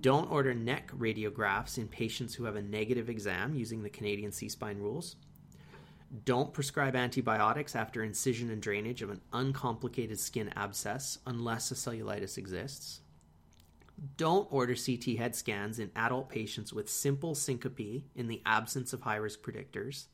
Don't 0.00 0.32
order 0.32 0.54
neck 0.54 0.90
radiographs 0.98 1.76
in 1.76 1.88
patients 1.88 2.34
who 2.34 2.44
have 2.44 2.56
a 2.56 2.62
negative 2.62 3.10
exam 3.10 3.54
using 3.54 3.82
the 3.82 3.90
Canadian 3.90 4.32
C 4.32 4.48
spine 4.48 4.78
rules. 4.78 5.16
Don't 6.24 6.54
prescribe 6.54 6.96
antibiotics 6.96 7.76
after 7.76 8.02
incision 8.02 8.50
and 8.50 8.62
drainage 8.62 9.02
of 9.02 9.10
an 9.10 9.20
uncomplicated 9.34 10.18
skin 10.18 10.50
abscess 10.56 11.18
unless 11.26 11.70
a 11.70 11.74
cellulitis 11.74 12.38
exists. 12.38 13.00
Don't 14.16 14.50
order 14.50 14.74
CT 14.74 15.18
head 15.18 15.36
scans 15.36 15.78
in 15.78 15.90
adult 15.94 16.30
patients 16.30 16.72
with 16.72 16.88
simple 16.88 17.34
syncope 17.34 18.04
in 18.14 18.28
the 18.28 18.40
absence 18.46 18.94
of 18.94 19.02
high 19.02 19.16
risk 19.16 19.42
predictors 19.42 20.06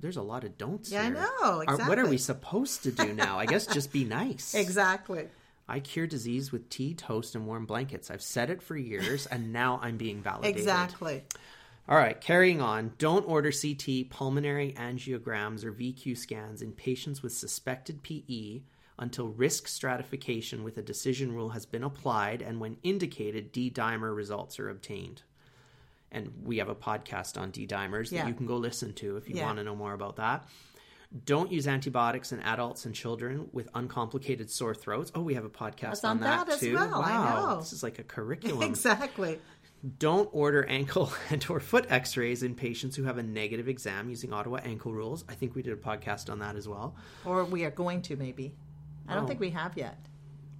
there's 0.00 0.16
a 0.16 0.22
lot 0.22 0.44
of 0.44 0.58
don'ts. 0.58 0.90
Yeah, 0.90 1.04
here. 1.04 1.16
I 1.16 1.42
know. 1.46 1.60
Exactly. 1.60 1.84
Are, 1.84 1.88
what 1.88 1.98
are 1.98 2.06
we 2.06 2.18
supposed 2.18 2.82
to 2.84 2.92
do 2.92 3.12
now? 3.12 3.38
I 3.38 3.46
guess 3.46 3.66
just 3.66 3.92
be 3.92 4.04
nice. 4.04 4.54
exactly. 4.54 5.28
I 5.66 5.80
cure 5.80 6.06
disease 6.06 6.52
with 6.52 6.68
tea, 6.68 6.94
toast, 6.94 7.34
and 7.34 7.46
warm 7.46 7.64
blankets. 7.64 8.10
I've 8.10 8.22
said 8.22 8.50
it 8.50 8.62
for 8.62 8.76
years, 8.76 9.26
and 9.30 9.52
now 9.52 9.80
I'm 9.82 9.96
being 9.96 10.22
validated. 10.22 10.58
Exactly. 10.58 11.24
All 11.88 11.96
right, 11.96 12.18
carrying 12.20 12.60
on. 12.60 12.92
Don't 12.98 13.28
order 13.28 13.52
CT, 13.52 14.10
pulmonary 14.10 14.74
angiograms, 14.76 15.64
or 15.64 15.72
VQ 15.72 16.16
scans 16.16 16.62
in 16.62 16.72
patients 16.72 17.22
with 17.22 17.32
suspected 17.32 18.02
PE 18.02 18.62
until 18.98 19.28
risk 19.28 19.68
stratification 19.68 20.64
with 20.64 20.78
a 20.78 20.82
decision 20.82 21.32
rule 21.32 21.50
has 21.50 21.66
been 21.66 21.82
applied 21.82 22.40
and 22.40 22.60
when 22.60 22.76
indicated, 22.82 23.52
D 23.52 23.70
dimer 23.70 24.14
results 24.14 24.58
are 24.58 24.70
obtained 24.70 25.22
and 26.12 26.32
we 26.44 26.58
have 26.58 26.68
a 26.68 26.74
podcast 26.74 27.40
on 27.40 27.50
D 27.50 27.66
dimers 27.66 28.10
that 28.10 28.26
you 28.28 28.34
can 28.34 28.46
go 28.46 28.56
listen 28.56 28.92
to 28.94 29.16
if 29.16 29.28
you 29.28 29.36
Yeah. 29.36 29.46
want 29.46 29.58
to 29.58 29.64
know 29.64 29.74
more 29.76 29.92
about 29.94 30.16
that. 30.16 30.46
Don't 31.26 31.52
use 31.52 31.68
antibiotics 31.68 32.32
in 32.32 32.40
adults 32.40 32.86
and 32.86 32.94
children 32.94 33.48
with 33.52 33.68
uncomplicated 33.74 34.50
sore 34.50 34.74
throats. 34.74 35.12
Oh, 35.14 35.20
we 35.22 35.34
have 35.34 35.44
a 35.44 35.48
podcast 35.50 35.80
That's 35.80 36.04
on, 36.04 36.16
on 36.16 36.20
that, 36.22 36.46
that 36.46 36.54
as 36.54 36.60
too. 36.60 36.74
well, 36.74 37.02
I 37.02 37.10
Wow, 37.10 37.46
know. 37.54 37.60
this 37.60 37.72
is 37.72 37.82
like 37.84 37.98
a 38.00 38.02
curriculum. 38.02 38.62
Exactly. 38.68 39.38
Don't 39.98 40.28
order 40.32 40.64
ankle 40.66 41.12
and 41.30 41.44
or 41.48 41.60
foot 41.60 41.86
x-rays 41.90 42.42
in 42.42 42.54
patients 42.54 42.96
who 42.96 43.04
have 43.04 43.18
a 43.18 43.22
negative 43.22 43.68
exam 43.68 44.08
using 44.08 44.32
Ottawa 44.32 44.58
ankle 44.64 44.92
rules. 44.92 45.24
I 45.28 45.34
think 45.34 45.54
we 45.54 45.62
did 45.62 45.72
a 45.74 45.76
podcast 45.76 46.30
on 46.32 46.38
that 46.40 46.56
as 46.56 46.66
well. 46.66 46.96
Or 47.24 47.44
we 47.44 47.64
are 47.64 47.70
going 47.70 48.02
to 48.02 48.16
maybe. 48.16 48.54
I 49.06 49.14
don't 49.14 49.24
Oh. 49.24 49.26
think 49.28 49.38
we 49.40 49.50
have 49.50 49.76
yet. 49.76 49.98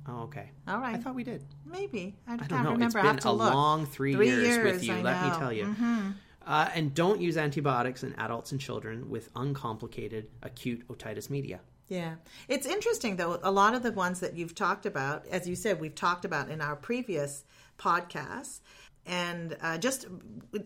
Oh, 0.07 0.23
okay. 0.25 0.51
All 0.69 0.79
right. 0.79 0.95
I 0.95 0.99
thought 0.99 1.15
we 1.15 1.25
did. 1.25 1.43
Maybe. 1.65 2.15
I, 2.27 2.35
I 2.35 2.37
don't 2.37 2.63
know. 2.63 2.73
remember. 2.73 2.99
It's 2.99 3.25
been 3.25 3.27
a 3.27 3.33
look. 3.33 3.55
long 3.55 3.87
three, 3.87 4.15
Three 4.15 4.29
years, 4.29 4.73
with 4.73 4.85
you. 4.85 4.93
I 4.93 5.01
let 5.01 5.23
me 5.23 5.29
know. 5.29 5.35
Mm-hmm. 5.35 5.41
tell 5.41 5.53
you. 5.53 6.15
Uh, 6.47 6.69
and 6.75 6.95
don't 6.95 7.21
use 7.23 7.39
antibiotics 7.39 8.03
in 8.03 8.13
adults 8.17 8.53
and 8.53 8.61
children 8.61 9.09
with 9.09 9.31
uncomplicated 9.35 10.29
acute 10.43 10.87
otitis 10.89 11.31
media. 11.31 11.61
Yeah. 11.89 12.17
It's 12.49 12.67
interesting, 12.67 13.17
though. 13.17 13.41
A 13.43 13.51
lot 13.51 13.75
of 13.75 13.83
the 13.83 13.93
ones 13.93 14.21
that 14.21 14.35
you've 14.37 14.55
talked 14.55 14.85
about, 14.85 15.27
as 15.29 15.49
you 15.49 15.57
said, 15.57 15.81
we've 15.81 15.95
talked 15.95 16.25
about 16.25 16.51
in 16.51 16.61
our 16.61 16.77
previous 16.77 17.45
podcasts. 17.79 18.61
And 19.07 19.57
uh, 19.61 19.79
just 19.79 20.07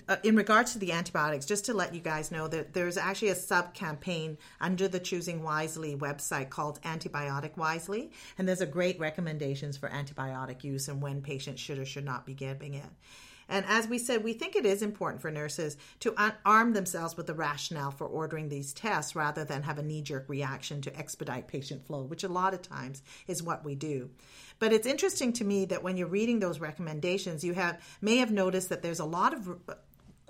uh, 0.09 0.17
in 0.23 0.37
regards 0.37 0.73
to 0.73 0.79
the 0.79 0.93
antibiotics, 0.93 1.45
just 1.45 1.65
to 1.67 1.75
let 1.75 1.95
you 1.95 2.01
guys 2.01 2.31
know 2.31 2.47
that 2.49 2.73
there's 2.73 2.97
actually 2.97 3.29
a 3.29 3.35
sub 3.35 3.75
campaign 3.75 4.39
under 4.61 4.87
the 4.87 5.01
Choosing 5.01 5.43
Wisely 5.43 5.97
website 5.97 6.51
called 6.51 6.81
Antibiotic 6.83 7.57
Wisely. 7.57 8.11
And 8.37 8.49
there's 8.49 8.61
a 8.61 8.67
great 8.67 8.99
recommendations 9.01 9.77
for 9.77 9.89
antibiotic 9.89 10.63
use 10.63 10.89
and 10.89 11.03
when 11.03 11.21
patients 11.23 11.61
should 11.61 11.79
or 11.79 11.85
should 11.85 12.05
not 12.05 12.27
be 12.27 12.35
giving 12.35 12.75
it. 12.75 12.91
And 13.49 13.65
as 13.67 13.89
we 13.89 13.99
said, 13.99 14.23
we 14.23 14.33
think 14.33 14.57
it 14.57 14.67
is 14.67 14.83
important 14.83 15.23
for 15.23 15.31
nurses 15.31 15.77
to 16.01 16.15
arm 16.45 16.73
themselves 16.73 17.17
with 17.17 17.27
the 17.27 17.35
rationale 17.35 17.91
for 17.91 18.07
ordering 18.07 18.49
these 18.49 18.73
tests 18.73 19.17
rather 19.17 19.45
than 19.45 19.63
have 19.63 19.79
a 19.79 19.83
knee 19.83 20.03
jerk 20.03 20.27
reaction 20.29 20.81
to 20.83 20.97
expedite 20.99 21.49
patient 21.49 21.87
flow, 21.87 22.03
which 22.03 22.25
a 22.25 22.29
lot 22.29 22.55
of 22.55 22.63
times 22.63 23.03
is 23.27 23.43
what 23.43 23.65
we 23.65 23.75
do. 23.75 24.11
But 24.59 24.73
it's 24.73 24.87
interesting 24.87 25.33
to 25.35 25.45
me 25.45 25.65
that 25.67 25.83
when 25.83 25.97
you're 25.97 26.09
reading 26.09 26.41
those 26.41 26.61
recommendations, 26.61 27.45
you 27.45 27.55
have 27.55 27.81
may 28.01 28.17
have 28.17 28.31
noticed 28.31 28.69
that 28.69 28.83
there's 28.83 29.01
a 29.01 29.05
lot 29.05 29.33
of 29.33 29.59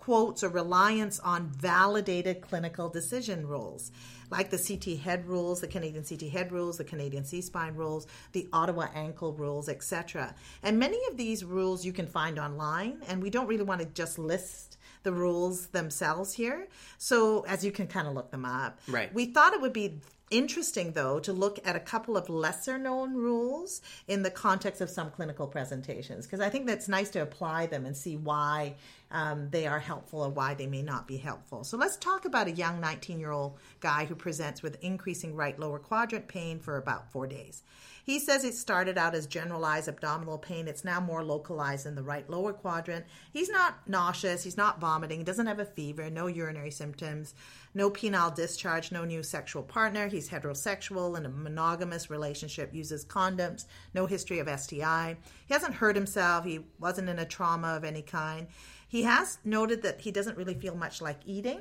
quotes 0.09 0.43
or 0.43 0.49
reliance 0.49 1.21
on 1.21 1.51
validated 1.51 2.41
clinical 2.41 2.89
decision 2.89 3.47
rules, 3.47 3.93
like 4.31 4.49
the 4.49 4.57
CT 4.57 4.99
head 5.01 5.29
rules, 5.29 5.61
the 5.61 5.69
Canadian 5.69 6.03
CT 6.03 6.31
head 6.31 6.51
rules, 6.51 6.79
the 6.79 6.85
Canadian 6.85 7.27
C 7.27 7.43
spine 7.43 7.75
rules, 7.75 8.07
the 8.33 8.49
Ottawa 8.51 8.87
ankle 8.95 9.35
rules, 9.35 9.69
etc. 9.69 10.35
And 10.63 10.79
many 10.79 10.97
of 11.11 11.19
these 11.19 11.45
rules 11.45 11.85
you 11.85 11.93
can 11.93 12.07
find 12.07 12.39
online, 12.39 13.03
and 13.07 13.23
we 13.23 13.29
don't 13.29 13.49
really 13.49 13.65
want 13.65 13.83
to 13.83 13.87
just 13.87 14.19
list 14.19 14.79
the 15.03 15.13
rules 15.13 15.67
themselves 15.67 16.33
here. 16.33 16.69
So 16.97 17.45
as 17.47 17.63
you 17.63 17.71
can 17.71 17.87
kind 17.87 18.09
of 18.09 18.15
look 18.15 18.31
them 18.31 18.47
up. 18.47 18.81
Right. 18.89 19.13
We 19.13 19.27
thought 19.27 19.53
it 19.53 19.61
would 19.61 19.75
be 19.75 20.01
interesting 20.31 20.93
though 20.93 21.19
to 21.21 21.33
look 21.33 21.59
at 21.67 21.77
a 21.77 21.81
couple 21.81 22.17
of 22.17 22.29
lesser 22.29 22.79
known 22.79 23.15
rules 23.15 23.81
in 24.07 24.23
the 24.23 24.31
context 24.31 24.81
of 24.81 24.91
some 24.91 25.11
clinical 25.11 25.47
presentations 25.47 26.27
because 26.27 26.41
i 26.41 26.51
think 26.51 26.67
that's 26.67 26.87
nice 26.87 27.09
to 27.09 27.23
apply 27.23 27.65
them 27.67 27.87
and 27.87 27.97
see 27.97 28.15
why 28.15 28.75
um, 29.11 29.49
they 29.51 29.67
are 29.67 29.79
helpful 29.79 30.21
or 30.21 30.29
why 30.29 30.55
they 30.55 30.67
may 30.67 30.83
not 30.83 31.07
be 31.07 31.17
helpful 31.17 31.65
so 31.65 31.77
let's 31.77 31.97
talk 31.97 32.25
about 32.25 32.47
a 32.47 32.53
young 32.53 32.81
19 32.81 33.19
year 33.19 33.33
old 33.33 33.59
guy 33.81 34.05
who 34.05 34.15
presents 34.15 34.63
with 34.63 34.83
increasing 34.83 35.35
right 35.35 35.59
lower 35.59 35.79
quadrant 35.79 36.29
pain 36.29 36.59
for 36.59 36.77
about 36.77 37.11
four 37.11 37.27
days 37.27 37.63
he 38.09 38.19
says 38.19 38.43
it 38.43 38.55
started 38.55 38.97
out 38.97 39.15
as 39.15 39.27
generalized 39.27 39.87
abdominal 39.87 40.39
pain. 40.39 40.67
It's 40.67 40.83
now 40.83 40.99
more 40.99 41.23
localized 41.23 41.85
in 41.85 41.95
the 41.95 42.03
right 42.03 42.29
lower 42.31 42.55
quadrant. 42.55 43.05
He's 43.35 43.51
not 43.51 43.87
nauseous. 43.87 44.43
He's 44.43 44.57
not 44.57 44.81
vomiting. 44.81 45.19
He 45.19 45.25
doesn't 45.25 45.47
have 45.47 45.59
a 45.59 45.67
fever, 45.67 46.09
no 46.09 46.27
urinary 46.27 46.71
symptoms, 46.71 47.35
no 47.75 47.91
penile 47.91 48.35
discharge, 48.35 48.91
no 48.91 49.05
new 49.05 49.23
sexual 49.23 49.63
partner. 49.63 50.09
He's 50.09 50.31
heterosexual 50.31 51.19
in 51.19 51.27
a 51.27 51.29
monogamous 51.29 52.09
relationship, 52.09 52.75
uses 52.75 53.05
condoms, 53.05 53.67
no 53.93 54.07
history 54.07 54.39
of 54.39 54.49
STI. 54.59 55.19
He 55.47 55.53
hasn't 55.53 55.75
hurt 55.75 55.95
himself. 55.95 56.47
He 56.47 56.61
wasn't 56.81 57.11
in 57.11 57.19
a 57.19 57.27
trauma 57.27 57.77
of 57.77 57.85
any 57.85 58.01
kind. 58.01 58.47
He 58.89 59.03
has 59.03 59.39
noted 59.45 59.83
that 59.83 60.01
he 60.01 60.11
doesn't 60.11 60.37
really 60.37 60.55
feel 60.55 60.75
much 60.75 61.01
like 61.01 61.21
eating. 61.27 61.61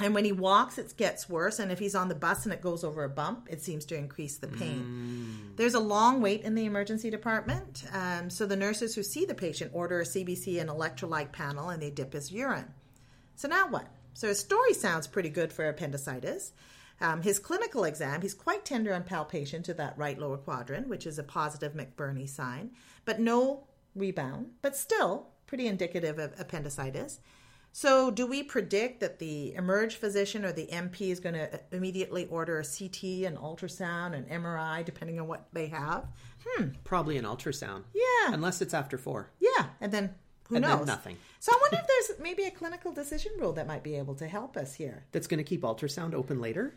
And 0.00 0.14
when 0.14 0.24
he 0.24 0.32
walks, 0.32 0.78
it 0.78 0.96
gets 0.96 1.28
worse. 1.28 1.58
And 1.58 1.70
if 1.70 1.78
he's 1.78 1.94
on 1.94 2.08
the 2.08 2.14
bus 2.14 2.44
and 2.44 2.52
it 2.52 2.62
goes 2.62 2.82
over 2.82 3.04
a 3.04 3.08
bump, 3.08 3.46
it 3.50 3.60
seems 3.60 3.84
to 3.86 3.96
increase 3.96 4.38
the 4.38 4.48
pain. 4.48 5.52
There's 5.56 5.74
a 5.74 5.80
long 5.80 6.22
wait 6.22 6.40
in 6.42 6.54
the 6.54 6.64
emergency 6.64 7.10
department. 7.10 7.84
Um, 7.92 8.30
so 8.30 8.46
the 8.46 8.56
nurses 8.56 8.94
who 8.94 9.02
see 9.02 9.26
the 9.26 9.34
patient 9.34 9.70
order 9.74 10.00
a 10.00 10.04
CBC 10.04 10.60
and 10.60 10.70
electrolyte 10.70 11.32
panel 11.32 11.68
and 11.68 11.80
they 11.80 11.90
dip 11.90 12.14
his 12.14 12.32
urine. 12.32 12.72
So 13.36 13.48
now 13.48 13.68
what? 13.68 13.86
So 14.14 14.28
his 14.28 14.40
story 14.40 14.72
sounds 14.72 15.06
pretty 15.06 15.28
good 15.28 15.52
for 15.52 15.68
appendicitis. 15.68 16.52
Um, 17.00 17.22
his 17.22 17.38
clinical 17.38 17.84
exam, 17.84 18.22
he's 18.22 18.34
quite 18.34 18.64
tender 18.64 18.94
on 18.94 19.02
palpation 19.04 19.62
to 19.64 19.74
that 19.74 19.98
right 19.98 20.18
lower 20.18 20.36
quadrant, 20.36 20.88
which 20.88 21.06
is 21.06 21.18
a 21.18 21.24
positive 21.24 21.74
McBurney 21.74 22.28
sign, 22.28 22.70
but 23.04 23.20
no 23.20 23.64
rebound, 23.94 24.50
but 24.62 24.76
still 24.76 25.31
pretty 25.46 25.66
indicative 25.66 26.18
of 26.18 26.32
appendicitis. 26.38 27.20
So, 27.74 28.10
do 28.10 28.26
we 28.26 28.42
predict 28.42 29.00
that 29.00 29.18
the 29.18 29.54
emerge 29.54 29.94
physician 29.96 30.44
or 30.44 30.52
the 30.52 30.66
NP 30.66 31.10
is 31.10 31.20
going 31.20 31.34
to 31.34 31.58
immediately 31.72 32.26
order 32.26 32.58
a 32.60 32.64
CT, 32.64 33.02
an 33.24 33.38
ultrasound, 33.38 34.14
an 34.14 34.24
MRI, 34.30 34.84
depending 34.84 35.18
on 35.18 35.26
what 35.26 35.46
they 35.54 35.68
have? 35.68 36.04
Hmm. 36.46 36.68
Probably 36.84 37.16
an 37.16 37.24
ultrasound. 37.24 37.84
Yeah. 37.94 38.34
Unless 38.34 38.60
it's 38.60 38.74
after 38.74 38.98
four. 38.98 39.30
Yeah, 39.40 39.66
and 39.80 39.90
then 39.90 40.14
who 40.48 40.56
And 40.56 40.64
then 40.64 40.78
knows? 40.80 40.86
nothing. 40.86 41.16
So, 41.40 41.50
I 41.54 41.58
wonder 41.62 41.78
if 41.80 41.86
there's 42.08 42.20
maybe 42.20 42.42
a 42.44 42.50
clinical 42.50 42.92
decision 42.92 43.32
rule 43.38 43.54
that 43.54 43.66
might 43.66 43.82
be 43.82 43.96
able 43.96 44.16
to 44.16 44.28
help 44.28 44.58
us 44.58 44.74
here. 44.74 45.04
That's 45.12 45.26
going 45.26 45.38
to 45.38 45.44
keep 45.44 45.62
ultrasound 45.62 46.12
open 46.12 46.42
later? 46.42 46.74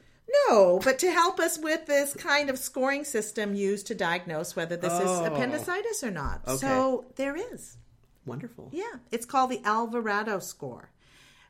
No, 0.48 0.80
but 0.82 0.98
to 1.00 1.12
help 1.12 1.42
us 1.42 1.58
with 1.60 1.88
this 1.88 2.14
kind 2.14 2.50
of 2.50 2.58
scoring 2.58 3.04
system 3.04 3.54
used 3.54 3.88
to 3.88 3.96
diagnose 3.96 4.56
whether 4.56 4.78
this 4.78 4.94
Oh. 4.94 5.24
is 5.24 5.28
appendicitis 5.28 6.04
or 6.06 6.12
not. 6.12 6.42
Okay. 6.48 6.56
So, 6.58 7.04
there 7.18 7.36
is. 7.36 7.76
Wonderful. 8.26 8.70
Yeah, 8.74 9.00
it's 9.12 9.26
called 9.26 9.52
the 9.52 9.62
Alvarado 9.64 10.40
score, 10.40 10.90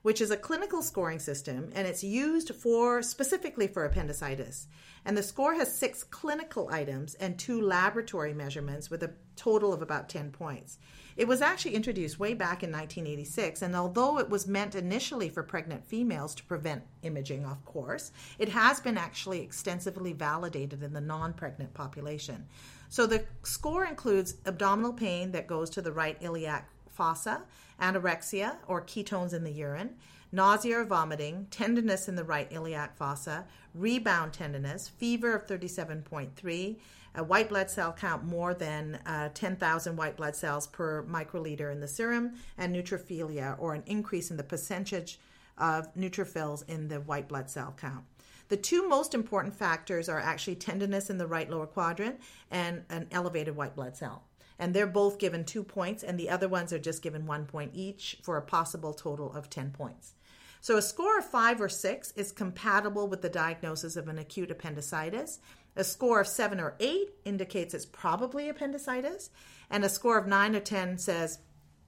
which 0.05 0.21
is 0.21 0.29
a 0.29 0.37
clinical 0.37 0.83
scoring 0.83 1.17
system 1.17 1.71
and 1.73 1.87
it's 1.87 2.03
used 2.03 2.53
for 2.53 3.01
specifically 3.01 3.65
for 3.65 3.85
appendicitis. 3.85 4.67
And 5.03 5.17
the 5.17 5.23
score 5.23 5.55
has 5.55 5.75
six 5.75 6.03
clinical 6.03 6.69
items 6.69 7.15
and 7.15 7.39
two 7.39 7.59
laboratory 7.59 8.31
measurements 8.31 8.91
with 8.91 9.01
a 9.01 9.15
total 9.35 9.73
of 9.73 9.81
about 9.81 10.07
10 10.07 10.29
points. 10.29 10.77
It 11.17 11.27
was 11.27 11.41
actually 11.41 11.73
introduced 11.73 12.19
way 12.19 12.35
back 12.35 12.61
in 12.61 12.71
1986, 12.71 13.63
and 13.63 13.75
although 13.75 14.19
it 14.19 14.29
was 14.29 14.45
meant 14.45 14.75
initially 14.75 15.27
for 15.27 15.41
pregnant 15.41 15.83
females 15.83 16.35
to 16.35 16.43
prevent 16.43 16.83
imaging, 17.01 17.43
of 17.43 17.65
course, 17.65 18.11
it 18.37 18.49
has 18.49 18.79
been 18.79 18.99
actually 18.99 19.41
extensively 19.41 20.13
validated 20.13 20.83
in 20.83 20.93
the 20.93 21.01
non 21.01 21.33
pregnant 21.33 21.73
population. 21.73 22.45
So 22.89 23.07
the 23.07 23.25
score 23.41 23.85
includes 23.85 24.35
abdominal 24.45 24.93
pain 24.93 25.31
that 25.31 25.47
goes 25.47 25.71
to 25.71 25.81
the 25.81 25.91
right 25.91 26.17
iliac 26.21 26.69
fossa, 26.95 27.43
anorexia 27.81 28.57
or 28.67 28.81
ketones 28.81 29.33
in 29.33 29.43
the 29.43 29.51
urine, 29.51 29.95
nausea 30.31 30.79
or 30.79 30.85
vomiting, 30.85 31.47
tenderness 31.51 32.07
in 32.07 32.15
the 32.15 32.23
right 32.23 32.51
iliac 32.51 32.95
fossa, 32.95 33.45
rebound 33.73 34.33
tenderness, 34.33 34.87
fever 34.87 35.35
of 35.35 35.45
37.3, 35.45 36.75
a 37.15 37.23
white 37.23 37.49
blood 37.49 37.69
cell 37.69 37.93
count 37.93 38.23
more 38.23 38.53
than 38.53 38.99
uh, 39.05 39.29
10,000 39.33 39.95
white 39.95 40.17
blood 40.17 40.35
cells 40.35 40.67
per 40.67 41.03
microliter 41.03 41.71
in 41.71 41.79
the 41.79 41.87
serum, 41.87 42.33
and 42.57 42.75
neutrophilia 42.75 43.55
or 43.59 43.73
an 43.73 43.83
increase 43.85 44.31
in 44.31 44.37
the 44.37 44.43
percentage 44.43 45.19
of 45.57 45.93
neutrophils 45.95 46.67
in 46.67 46.87
the 46.89 46.99
white 47.01 47.27
blood 47.27 47.49
cell 47.49 47.73
count. 47.79 48.03
The 48.49 48.57
two 48.57 48.87
most 48.87 49.13
important 49.13 49.55
factors 49.55 50.07
are 50.07 50.19
actually 50.19 50.55
tenderness 50.55 51.09
in 51.09 51.17
the 51.17 51.25
right 51.25 51.49
lower 51.49 51.65
quadrant 51.65 52.19
and 52.51 52.83
an 52.89 53.07
elevated 53.11 53.55
white 53.55 53.75
blood 53.75 53.97
cell. 53.97 54.23
And 54.57 54.73
they're 54.73 54.87
both 54.87 55.19
given 55.19 55.43
two 55.43 55.63
points, 55.63 56.03
and 56.03 56.19
the 56.19 56.29
other 56.29 56.47
ones 56.47 56.71
are 56.71 56.79
just 56.79 57.01
given 57.01 57.25
one 57.25 57.45
point 57.45 57.71
each 57.73 58.17
for 58.23 58.37
a 58.37 58.41
possible 58.41 58.93
total 58.93 59.33
of 59.33 59.49
10 59.49 59.71
points. 59.71 60.13
So 60.61 60.77
a 60.77 60.81
score 60.81 61.19
of 61.19 61.25
five 61.25 61.61
or 61.61 61.69
six 61.69 62.11
is 62.11 62.31
compatible 62.31 63.07
with 63.07 63.21
the 63.21 63.29
diagnosis 63.29 63.95
of 63.95 64.07
an 64.07 64.17
acute 64.17 64.49
appendicitis. 64.49 65.39
A 65.75 65.83
score 65.83 66.21
of 66.21 66.27
seven 66.27 66.59
or 66.59 66.75
eight 66.79 67.09
indicates 67.23 67.73
it's 67.73 67.85
probably 67.85 68.49
appendicitis. 68.49 69.29
And 69.69 69.85
a 69.85 69.89
score 69.89 70.17
of 70.17 70.25
nine 70.25 70.55
or 70.55 70.61
10 70.61 70.97
says 70.97 71.37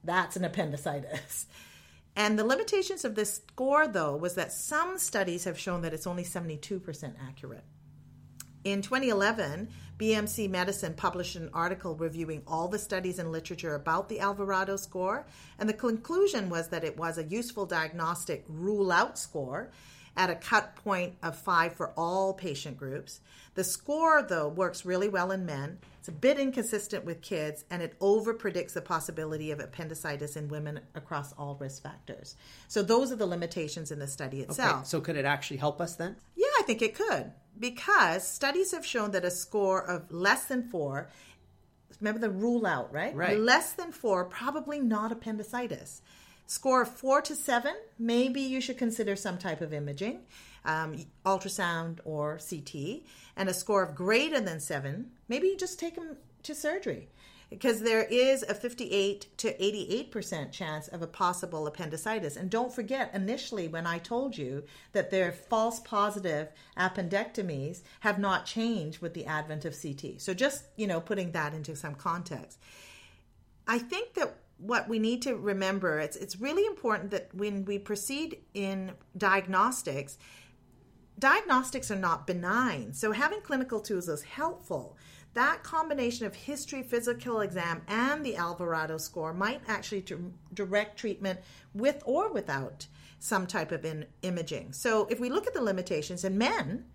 that's 0.04 0.36
an 0.36 0.46
appendicitis. 0.46 1.48
And 2.18 2.38
the 2.38 2.44
limitations 2.44 3.06
of 3.06 3.14
this 3.14 3.36
score, 3.36 3.88
though, 3.88 4.16
was 4.16 4.34
that 4.34 4.52
some 4.52 4.98
studies 4.98 5.44
have 5.44 5.60
shown 5.60 5.84
that 5.84 5.94
it's 5.94 6.08
only 6.08 6.24
72% 6.24 7.14
accurate. 7.30 7.64
In 8.68 8.82
2011, 8.82 9.70
BMC 9.98 10.50
Medicine 10.50 10.94
published 10.94 11.38
an 11.38 11.50
article 11.54 11.96
reviewing 11.96 12.44
all 12.46 12.68
the 12.68 12.78
studies 12.78 13.18
and 13.18 13.32
literature 13.32 13.76
about 13.76 14.10
the 14.10 14.20
Alvarado 14.20 14.76
score, 14.76 15.26
and 15.58 15.70
the 15.70 15.74
conclusion 15.74 16.50
was 16.50 16.68
that 16.68 16.84
it 16.84 16.98
was 16.98 17.18
a 17.18 17.24
useful 17.24 17.66
diagnostic 17.66 18.44
rule 18.50 18.92
out 18.92 19.18
score, 19.18 19.72
at 20.18 20.30
a 20.30 20.36
cut 20.36 20.76
point 20.76 21.14
of 21.24 21.38
five 21.38 21.74
for 21.74 21.94
all 21.96 22.34
patient 22.34 22.76
groups. 22.76 23.22
The 23.54 23.64
score, 23.64 24.22
though, 24.22 24.50
works 24.50 24.84
really 24.84 25.08
well 25.08 25.32
in 25.32 25.46
men. 25.46 25.78
It's 26.00 26.10
a 26.10 26.12
bit 26.12 26.38
inconsistent 26.38 27.06
with 27.06 27.22
kids, 27.22 27.64
and 27.70 27.82
it 27.82 27.96
over 28.02 28.34
predicts 28.34 28.74
the 28.74 28.82
possibility 28.82 29.52
of 29.52 29.60
appendicitis 29.60 30.36
in 30.36 30.50
women 30.50 30.82
across 30.96 31.34
all 31.34 31.56
risk 31.56 31.84
factors. 31.84 32.36
So, 32.68 32.82
those 32.82 33.12
are 33.12 33.16
the 33.16 33.26
limitations 33.28 33.92
in 33.92 34.00
the 34.00 34.08
study 34.08 34.42
itself. 34.42 34.76
Okay, 34.76 34.86
so 34.86 35.00
could 35.00 35.16
it 35.16 35.26
actually 35.26 35.58
help 35.58 35.80
us 35.80 35.96
then? 35.96 36.18
Think 36.68 36.82
it 36.82 36.96
could 36.96 37.32
because 37.60 38.28
studies 38.28 38.72
have 38.72 38.86
shown 38.86 39.12
that 39.12 39.26
a 39.26 39.32
score 39.32 39.82
of 39.82 40.12
less 40.12 40.46
than 40.46 40.70
four, 40.70 41.10
remember 42.00 42.20
the 42.20 42.30
rule 42.30 42.66
out, 42.66 42.94
right? 42.94 43.16
Right. 43.16 43.40
Less 43.40 43.74
than 43.74 43.92
four, 43.92 44.26
probably 44.26 44.80
not 44.80 45.12
appendicitis. 45.12 46.02
Score 46.46 46.84
of 46.84 46.90
four 46.90 47.22
to 47.24 47.36
seven, 47.36 47.76
maybe 48.00 48.42
you 48.42 48.62
should 48.62 48.78
consider 48.78 49.16
some 49.16 49.38
type 49.38 49.62
of 49.62 49.74
imaging, 49.74 50.22
um, 50.64 50.96
ultrasound 51.26 52.00
or 52.06 52.40
CT. 52.50 53.04
And 53.36 53.50
a 53.50 53.54
score 53.54 53.84
of 53.84 53.96
greater 53.96 54.40
than 54.40 54.60
seven, 54.60 55.12
maybe 55.28 55.48
you 55.48 55.58
just 55.58 55.80
take 55.80 55.96
them 55.96 56.18
to 56.44 56.56
surgery 56.56 57.10
because 57.50 57.82
there 57.82 58.04
is 58.04 58.44
a 58.44 58.54
58 58.54 59.38
to 59.38 59.54
88% 59.54 60.52
chance 60.52 60.88
of 60.90 61.02
a 61.02 61.08
possible 61.08 61.66
appendicitis. 61.66 62.36
And 62.36 62.50
don't 62.50 62.74
forget, 62.74 63.14
initially, 63.14 63.68
when 63.68 63.88
I 63.88 64.00
told 64.00 64.38
you 64.38 64.64
that 64.92 65.12
their 65.12 65.32
false 65.32 65.80
positive 65.80 66.50
appendectomies 66.78 67.84
have 68.02 68.20
not 68.20 68.46
changed 68.46 69.00
with 69.00 69.14
the 69.14 69.26
advent 69.26 69.64
of 69.64 69.82
CT. 69.82 70.20
So 70.20 70.34
just, 70.34 70.66
you 70.76 70.88
know, 70.88 71.00
putting 71.00 71.32
that 71.32 71.54
into 71.54 71.76
some 71.76 71.96
context. 71.96 72.60
I 73.66 73.80
think 73.80 74.14
that 74.16 74.36
what 74.58 74.90
we 74.90 74.98
need 74.98 75.22
to 75.22 75.36
remember 75.36 76.00
it's 76.00 76.18
it's 76.18 76.40
really 76.40 76.66
important 76.66 77.12
that 77.12 77.34
when 77.34 77.64
we 77.66 77.78
proceed 77.78 78.40
in 78.56 78.92
diagnostics 79.16 80.18
diagnostics 81.20 81.92
are 81.92 81.96
not 81.96 82.26
benign 82.26 82.92
so 82.92 83.12
having 83.12 83.40
clinical 83.42 83.80
tools 83.80 84.10
is 84.10 84.24
helpful 84.24 84.98
that 85.38 85.62
combination 85.62 86.26
of 86.26 86.34
history 86.34 86.82
physical 86.82 87.42
exam 87.42 87.80
and 87.88 88.26
the 88.26 88.36
alvarado 88.36 88.98
score 88.98 89.36
might 89.36 89.62
actually 89.68 90.04
direct 90.56 90.98
treatment 90.98 91.40
with 91.76 92.02
or 92.08 92.34
without 92.34 92.88
some 93.20 93.46
type 93.46 93.72
of 93.72 93.86
in, 93.86 94.04
imaging. 94.24 94.74
So 94.74 95.06
if 95.12 95.20
we 95.20 95.30
look 95.30 95.46
at 95.46 95.54
the 95.54 95.62
limitations 95.62 96.24
in 96.24 96.40
men 96.40 96.86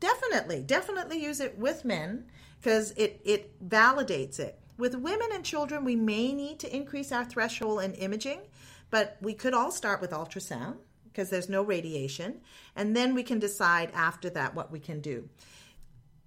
definitely 0.00 0.60
definitely 0.62 1.22
use 1.22 1.38
it 1.38 1.56
with 1.56 1.84
men 1.84 2.24
because 2.60 2.90
it 2.96 3.20
it 3.24 3.68
validates 3.68 4.40
it. 4.40 4.58
With 4.76 4.96
women 4.96 5.28
and 5.32 5.44
children, 5.44 5.84
we 5.84 5.94
may 5.94 6.32
need 6.32 6.58
to 6.58 6.76
increase 6.76 7.12
our 7.12 7.24
threshold 7.24 7.84
in 7.84 7.94
imaging, 7.94 8.40
but 8.90 9.18
we 9.20 9.34
could 9.34 9.54
all 9.54 9.70
start 9.70 10.00
with 10.00 10.10
ultrasound 10.10 10.78
because 11.04 11.30
there's 11.30 11.48
no 11.48 11.62
radiation, 11.62 12.40
and 12.74 12.96
then 12.96 13.14
we 13.14 13.22
can 13.22 13.38
decide 13.38 13.92
after 13.94 14.28
that 14.30 14.56
what 14.56 14.72
we 14.72 14.80
can 14.80 15.00
do 15.00 15.28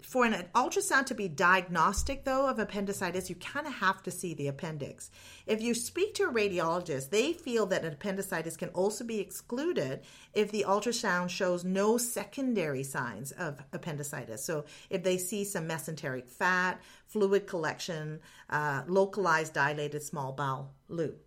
for 0.01 0.25
an 0.25 0.45
ultrasound 0.53 1.07
to 1.07 1.15
be 1.15 1.27
diagnostic, 1.27 2.23
though, 2.23 2.47
of 2.47 2.59
appendicitis, 2.59 3.29
you 3.29 3.35
kind 3.35 3.65
of 3.65 3.73
have 3.73 4.03
to 4.03 4.11
see 4.11 4.33
the 4.33 4.47
appendix. 4.47 5.09
If 5.47 5.61
you 5.61 5.73
speak 5.73 6.13
to 6.15 6.25
a 6.25 6.33
radiologist, 6.33 7.09
they 7.09 7.33
feel 7.33 7.65
that 7.67 7.83
an 7.83 7.93
appendicitis 7.93 8.55
can 8.55 8.69
also 8.69 9.03
be 9.03 9.19
excluded 9.19 10.01
if 10.33 10.51
the 10.51 10.65
ultrasound 10.67 11.29
shows 11.29 11.65
no 11.65 11.97
secondary 11.97 12.83
signs 12.83 13.31
of 13.31 13.59
appendicitis. 13.73 14.43
So, 14.43 14.65
if 14.89 15.03
they 15.03 15.17
see 15.17 15.43
some 15.43 15.67
mesenteric 15.67 16.29
fat, 16.29 16.79
fluid 17.07 17.47
collection, 17.47 18.19
uh, 18.51 18.83
localized 18.87 19.53
dilated 19.53 20.03
small 20.03 20.31
bowel 20.31 20.73
loop. 20.87 21.25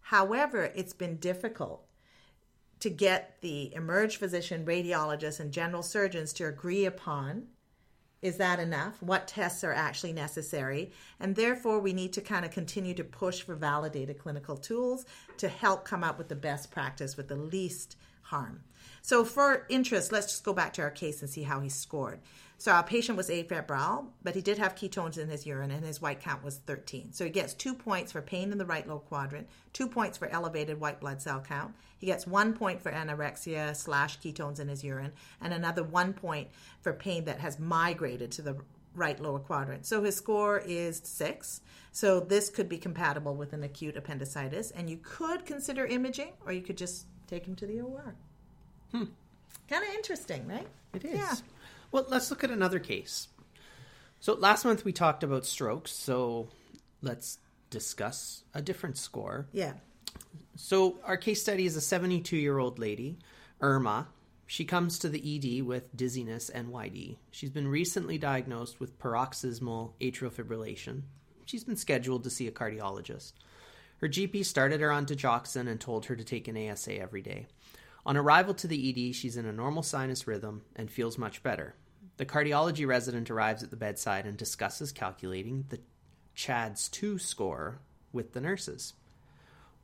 However, 0.00 0.70
it's 0.74 0.92
been 0.92 1.16
difficult 1.16 1.86
to 2.80 2.90
get 2.90 3.40
the 3.40 3.74
emerge 3.74 4.16
physician, 4.16 4.64
radiologists, 4.64 5.40
and 5.40 5.52
general 5.52 5.82
surgeons 5.82 6.32
to 6.34 6.46
agree 6.46 6.84
upon 6.84 7.48
is 8.22 8.36
that 8.36 8.60
enough? 8.60 9.02
What 9.02 9.26
tests 9.26 9.64
are 9.64 9.72
actually 9.72 10.12
necessary? 10.12 10.92
And 11.18 11.34
therefore, 11.34 11.80
we 11.80 11.92
need 11.92 12.12
to 12.12 12.20
kind 12.20 12.44
of 12.44 12.52
continue 12.52 12.94
to 12.94 13.04
push 13.04 13.42
for 13.42 13.56
validated 13.56 14.18
clinical 14.18 14.56
tools 14.56 15.04
to 15.38 15.48
help 15.48 15.84
come 15.84 16.04
up 16.04 16.18
with 16.18 16.28
the 16.28 16.36
best 16.36 16.70
practice 16.70 17.16
with 17.16 17.26
the 17.26 17.36
least 17.36 17.96
harm. 18.32 18.64
So, 19.02 19.24
for 19.24 19.66
interest, 19.68 20.10
let's 20.10 20.26
just 20.26 20.44
go 20.44 20.52
back 20.52 20.72
to 20.74 20.82
our 20.82 20.90
case 20.90 21.20
and 21.20 21.30
see 21.30 21.42
how 21.42 21.60
he 21.60 21.68
scored. 21.68 22.20
So 22.62 22.70
our 22.70 22.84
patient 22.84 23.16
was 23.16 23.28
afebrile, 23.28 24.06
but 24.22 24.36
he 24.36 24.40
did 24.40 24.58
have 24.58 24.76
ketones 24.76 25.18
in 25.18 25.28
his 25.28 25.44
urine 25.44 25.72
and 25.72 25.84
his 25.84 26.00
white 26.00 26.20
count 26.20 26.44
was 26.44 26.58
13. 26.58 27.12
So 27.12 27.24
he 27.24 27.30
gets 27.30 27.54
two 27.54 27.74
points 27.74 28.12
for 28.12 28.22
pain 28.22 28.52
in 28.52 28.58
the 28.58 28.64
right 28.64 28.86
low 28.86 29.00
quadrant, 29.00 29.48
two 29.72 29.88
points 29.88 30.16
for 30.16 30.28
elevated 30.28 30.78
white 30.78 31.00
blood 31.00 31.20
cell 31.20 31.40
count. 31.40 31.74
He 31.98 32.06
gets 32.06 32.24
one 32.24 32.52
point 32.52 32.80
for 32.80 32.92
anorexia 32.92 33.74
slash 33.74 34.20
ketones 34.20 34.60
in 34.60 34.68
his 34.68 34.84
urine, 34.84 35.10
and 35.40 35.52
another 35.52 35.82
one 35.82 36.12
point 36.12 36.50
for 36.82 36.92
pain 36.92 37.24
that 37.24 37.40
has 37.40 37.58
migrated 37.58 38.30
to 38.30 38.42
the 38.42 38.56
right 38.94 39.18
lower 39.18 39.40
quadrant. 39.40 39.84
So 39.84 40.04
his 40.04 40.14
score 40.14 40.62
is 40.64 41.02
six. 41.04 41.62
So 41.90 42.20
this 42.20 42.48
could 42.48 42.68
be 42.68 42.78
compatible 42.78 43.34
with 43.34 43.54
an 43.54 43.64
acute 43.64 43.96
appendicitis, 43.96 44.70
and 44.70 44.88
you 44.88 45.00
could 45.02 45.46
consider 45.46 45.84
imaging, 45.84 46.34
or 46.46 46.52
you 46.52 46.62
could 46.62 46.78
just 46.78 47.06
take 47.32 47.46
him 47.46 47.56
to 47.56 47.66
the 47.66 47.80
OR. 47.80 48.14
Hmm. 48.90 49.04
Kind 49.68 49.84
of 49.88 49.94
interesting, 49.94 50.46
right? 50.46 50.66
It 50.92 51.04
is. 51.04 51.14
Yeah. 51.14 51.34
Well, 51.90 52.04
let's 52.08 52.30
look 52.30 52.44
at 52.44 52.50
another 52.50 52.78
case. 52.78 53.28
So 54.20 54.34
last 54.34 54.64
month 54.64 54.84
we 54.84 54.92
talked 54.92 55.24
about 55.24 55.46
strokes, 55.46 55.92
so 55.92 56.48
let's 57.00 57.38
discuss 57.70 58.44
a 58.54 58.60
different 58.60 58.98
score. 58.98 59.46
Yeah. 59.52 59.72
So 60.56 60.98
our 61.04 61.16
case 61.16 61.40
study 61.40 61.64
is 61.64 61.74
a 61.76 61.80
72 61.80 62.36
year 62.36 62.58
old 62.58 62.78
lady, 62.78 63.18
Irma. 63.60 64.08
She 64.46 64.66
comes 64.66 64.98
to 64.98 65.08
the 65.08 65.18
ED 65.18 65.64
with 65.64 65.96
dizziness 65.96 66.50
and 66.50 66.68
YD. 66.68 67.16
She's 67.30 67.50
been 67.50 67.68
recently 67.68 68.18
diagnosed 68.18 68.78
with 68.78 68.98
paroxysmal 68.98 69.94
atrial 70.00 70.30
fibrillation. 70.30 71.02
She's 71.46 71.64
been 71.64 71.76
scheduled 71.76 72.24
to 72.24 72.30
see 72.30 72.46
a 72.46 72.52
cardiologist. 72.52 73.32
Her 74.02 74.08
GP 74.08 74.44
started 74.44 74.80
her 74.80 74.90
on 74.90 75.06
digoxin 75.06 75.68
and 75.68 75.80
told 75.80 76.06
her 76.06 76.16
to 76.16 76.24
take 76.24 76.48
an 76.48 76.56
ASA 76.70 76.98
every 76.98 77.22
day. 77.22 77.46
On 78.04 78.16
arrival 78.16 78.52
to 78.54 78.66
the 78.66 78.90
ED, 79.08 79.14
she's 79.14 79.36
in 79.36 79.46
a 79.46 79.52
normal 79.52 79.84
sinus 79.84 80.26
rhythm 80.26 80.62
and 80.74 80.90
feels 80.90 81.16
much 81.16 81.44
better. 81.44 81.76
The 82.16 82.26
cardiology 82.26 82.84
resident 82.84 83.30
arrives 83.30 83.62
at 83.62 83.70
the 83.70 83.76
bedside 83.76 84.26
and 84.26 84.36
discusses 84.36 84.90
calculating 84.90 85.66
the 85.68 85.78
CHADS 86.34 86.88
2 86.88 87.18
score 87.18 87.78
with 88.12 88.32
the 88.32 88.40
nurses. 88.40 88.94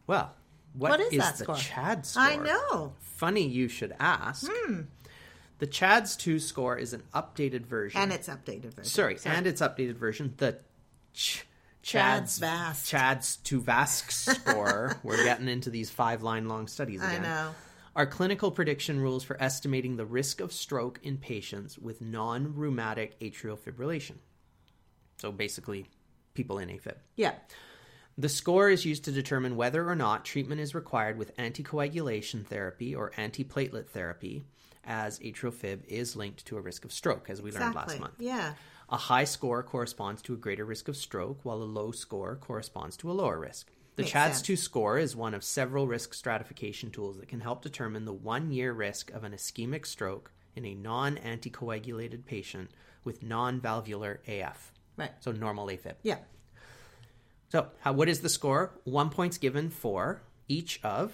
Well, 0.08 0.34
what, 0.72 0.90
what 0.90 1.00
is, 1.00 1.12
is 1.12 1.18
that 1.20 1.38
the 1.38 1.44
score? 1.44 1.54
CHAD 1.54 2.04
score? 2.04 2.22
I 2.24 2.36
know. 2.36 2.94
Funny 2.98 3.46
you 3.46 3.68
should 3.68 3.94
ask. 4.00 4.50
Hmm. 4.52 4.80
The 5.60 5.66
CHADS 5.68 6.16
2 6.16 6.40
score 6.40 6.76
is 6.76 6.92
an 6.92 7.04
updated 7.14 7.66
version. 7.66 8.00
And 8.00 8.12
its 8.12 8.28
updated 8.28 8.74
version. 8.74 8.84
Sorry, 8.84 9.16
Sorry. 9.16 9.36
and 9.36 9.46
its 9.46 9.60
updated 9.60 9.94
version. 9.94 10.34
The 10.38 10.58
ch- 11.14 11.44
CHADS, 11.92 12.38
VASC. 12.38 12.86
CHADS 12.86 13.36
2 13.36 13.62
VASC 13.62 14.10
score. 14.10 14.96
We're 15.02 15.24
getting 15.24 15.48
into 15.48 15.70
these 15.70 15.90
five 15.90 16.22
line 16.22 16.48
long 16.48 16.66
studies 16.66 17.02
again. 17.02 17.24
I 17.24 17.28
know 17.28 17.54
are 17.98 18.06
clinical 18.06 18.52
prediction 18.52 19.00
rules 19.00 19.24
for 19.24 19.36
estimating 19.42 19.96
the 19.96 20.06
risk 20.06 20.40
of 20.40 20.52
stroke 20.52 21.00
in 21.02 21.16
patients 21.16 21.76
with 21.76 22.00
non 22.00 22.54
rheumatic 22.54 23.18
atrial 23.18 23.58
fibrillation. 23.58 24.14
So 25.16 25.32
basically, 25.32 25.86
people 26.32 26.58
in 26.58 26.68
AFib. 26.68 26.94
Yeah. 27.16 27.34
The 28.16 28.28
score 28.28 28.70
is 28.70 28.84
used 28.84 29.04
to 29.06 29.12
determine 29.12 29.56
whether 29.56 29.88
or 29.88 29.96
not 29.96 30.24
treatment 30.24 30.60
is 30.60 30.76
required 30.76 31.18
with 31.18 31.36
anticoagulation 31.38 32.46
therapy 32.46 32.94
or 32.94 33.10
antiplatelet 33.18 33.88
therapy, 33.88 34.44
as 34.84 35.18
atrial 35.18 35.52
fib 35.52 35.84
is 35.88 36.14
linked 36.14 36.46
to 36.46 36.56
a 36.56 36.60
risk 36.60 36.84
of 36.84 36.92
stroke, 36.92 37.28
as 37.28 37.42
we 37.42 37.48
exactly. 37.48 37.64
learned 37.64 37.88
last 37.88 38.00
month. 38.00 38.14
Yeah. 38.20 38.54
A 38.90 38.96
high 38.96 39.24
score 39.24 39.62
corresponds 39.62 40.22
to 40.22 40.34
a 40.34 40.38
greater 40.38 40.64
risk 40.64 40.88
of 40.88 40.96
stroke, 40.96 41.44
while 41.44 41.62
a 41.62 41.64
low 41.64 41.90
score 41.90 42.36
corresponds 42.36 42.96
to 42.98 43.10
a 43.10 43.12
lower 43.12 43.38
risk. 43.38 43.70
The 43.96 44.02
Makes 44.02 44.12
CHADS 44.12 44.42
2 44.42 44.56
score 44.56 44.98
is 44.98 45.16
one 45.16 45.34
of 45.34 45.44
several 45.44 45.86
risk 45.86 46.14
stratification 46.14 46.90
tools 46.90 47.18
that 47.18 47.28
can 47.28 47.40
help 47.40 47.62
determine 47.62 48.04
the 48.04 48.12
one 48.12 48.50
year 48.50 48.72
risk 48.72 49.10
of 49.10 49.24
an 49.24 49.32
ischemic 49.32 49.84
stroke 49.84 50.32
in 50.54 50.64
a 50.64 50.74
non 50.74 51.16
anticoagulated 51.16 52.24
patient 52.24 52.70
with 53.04 53.22
non 53.22 53.60
valvular 53.60 54.20
AF. 54.26 54.72
Right. 54.96 55.10
So 55.20 55.32
normal 55.32 55.66
AFib. 55.66 55.96
Yeah. 56.02 56.18
So, 57.50 57.68
how, 57.80 57.92
what 57.92 58.08
is 58.08 58.20
the 58.20 58.28
score? 58.28 58.72
One 58.84 59.10
point's 59.10 59.38
given 59.38 59.70
for 59.70 60.22
each 60.48 60.80
of 60.82 61.12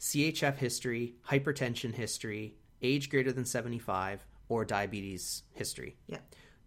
CHF 0.00 0.56
history, 0.56 1.14
hypertension 1.28 1.94
history, 1.94 2.54
age 2.82 3.08
greater 3.08 3.32
than 3.32 3.44
75, 3.44 4.26
or 4.48 4.64
diabetes 4.64 5.42
history. 5.54 5.96
Yeah. 6.06 6.18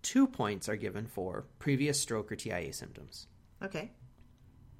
Two 0.02 0.28
points 0.28 0.70
are 0.70 0.76
given 0.76 1.08
for 1.08 1.46
previous 1.60 2.00
stroke 2.00 2.32
or 2.32 2.36
TIA 2.36 2.74
symptoms. 2.74 3.28
Okay. 3.62 3.92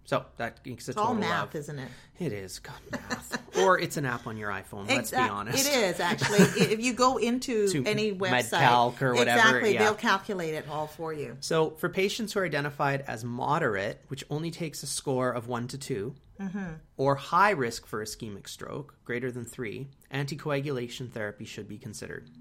So 0.10 0.26
that 0.38 0.66
makes 0.66 0.88
a 0.88 0.92
it's 0.92 0.96
total 0.96 1.10
all 1.10 1.14
math, 1.14 1.50
of, 1.50 1.56
isn't 1.60 1.78
it? 1.78 1.88
It 2.18 2.34
is 2.34 2.58
God, 2.58 2.80
math, 2.92 3.60
or 3.60 3.78
it's 3.78 3.96
an 3.96 4.06
app 4.06 4.26
on 4.26 4.38
your 4.38 4.50
iPhone. 4.50 4.88
Let's 4.88 5.12
be 5.12 5.18
honest. 5.18 5.68
It 5.68 5.72
is 5.72 6.00
actually. 6.00 6.40
if 6.40 6.80
you 6.82 6.94
go 6.94 7.18
into 7.18 7.68
to 7.68 7.86
any 7.86 8.12
website, 8.12 8.50
MedCalc 8.50 9.02
or 9.04 9.14
whatever, 9.14 9.40
exactly, 9.40 9.74
yeah. 9.76 9.84
they'll 9.84 9.94
calculate 9.94 10.56
it 10.56 10.68
all 10.68 10.88
for 10.88 11.14
you. 11.14 11.38
So 11.42 11.72
for 11.72 11.90
patients 11.90 12.34
who 12.34 12.40
are 12.40 12.46
identified 12.46 13.04
as 13.06 13.24
moderate, 13.24 14.04
which 14.08 14.24
only 14.32 14.50
takes 14.50 14.82
a 14.82 14.88
score 14.88 15.30
of 15.30 15.48
one 15.48 15.68
to 15.68 15.78
two, 15.78 16.16
mm-hmm. 16.42 16.74
or 16.98 17.14
high 17.14 17.52
risk 17.52 17.86
for 17.86 18.04
ischemic 18.04 18.48
stroke, 18.48 18.96
greater 19.06 19.32
than 19.32 19.46
three, 19.46 19.90
anticoagulation 20.12 21.12
therapy 21.12 21.46
should 21.46 21.68
be 21.68 21.78
considered. 21.78 22.32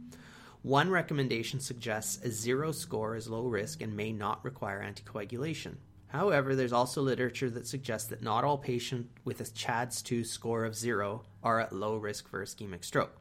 One 0.63 0.91
recommendation 0.91 1.61
suggests 1.61 2.23
a 2.25 2.31
zero 2.31 2.73
score 2.73 3.17
is 3.17 3.29
low 3.29 3.47
risk 3.47 3.81
and 3.81 3.97
may 3.97 4.13
not 4.13 4.45
require 4.45 4.81
anticoagulation. 4.83 5.77
However, 6.09 6.57
there's 6.57 6.73
also 6.73 7.03
literature 7.03 7.51
that 7.51 7.67
suggests 7.67 8.09
that 8.09 8.23
not 8.23 8.43
all 8.45 8.59
patients 8.59 9.11
with 9.25 9.41
a 9.41 9.45
CHADS 9.45 10.03
2 10.03 10.25
score 10.25 10.65
of 10.65 10.75
zero 10.75 11.23
are 11.43 11.61
at 11.61 11.73
low 11.73 11.97
risk 11.97 12.29
for 12.29 12.43
ischemic 12.45 12.85
stroke. 12.85 13.17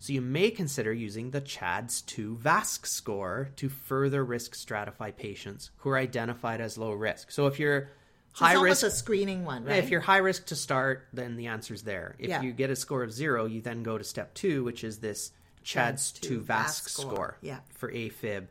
So 0.00 0.12
you 0.12 0.20
may 0.20 0.50
consider 0.50 0.92
using 0.92 1.30
the 1.30 1.40
CHADS 1.40 2.02
2 2.02 2.36
VASC 2.42 2.86
score 2.86 3.50
to 3.56 3.68
further 3.68 4.24
risk 4.24 4.54
stratify 4.54 5.14
patients 5.14 5.70
who 5.78 5.90
are 5.90 5.98
identified 5.98 6.60
as 6.60 6.76
low 6.78 6.92
risk. 6.92 7.30
So 7.30 7.46
if 7.46 7.58
you're 7.60 7.90
So 8.34 8.44
high 8.46 8.52
it's 8.54 8.62
risk 8.62 8.82
almost 8.84 8.94
a 8.94 8.98
screening 8.98 9.44
one, 9.44 9.64
right? 9.64 9.76
if 9.78 9.90
you're 9.90 10.00
high 10.00 10.16
risk 10.18 10.46
to 10.46 10.56
start, 10.56 11.06
then 11.12 11.36
the 11.36 11.46
answer's 11.46 11.82
there. 11.82 12.16
If 12.18 12.28
Yeah. 12.30 12.42
you 12.42 12.52
get 12.52 12.70
a 12.70 12.76
score 12.76 13.02
of 13.02 13.12
zero, 13.12 13.44
you 13.44 13.60
then 13.60 13.82
go 13.82 13.98
to 13.98 14.04
step 14.04 14.34
two, 14.34 14.64
which 14.64 14.82
is 14.84 14.98
this 14.98 15.32
CHADS 15.62 16.12
2 16.12 16.40
VASC 16.40 16.88
score. 16.88 17.36
Yeah. 17.40 17.60
for 17.74 17.90
AFib 17.92 18.46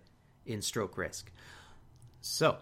in 0.46 0.62
stroke 0.62 0.98
risk. 0.98 1.32
So, 2.22 2.58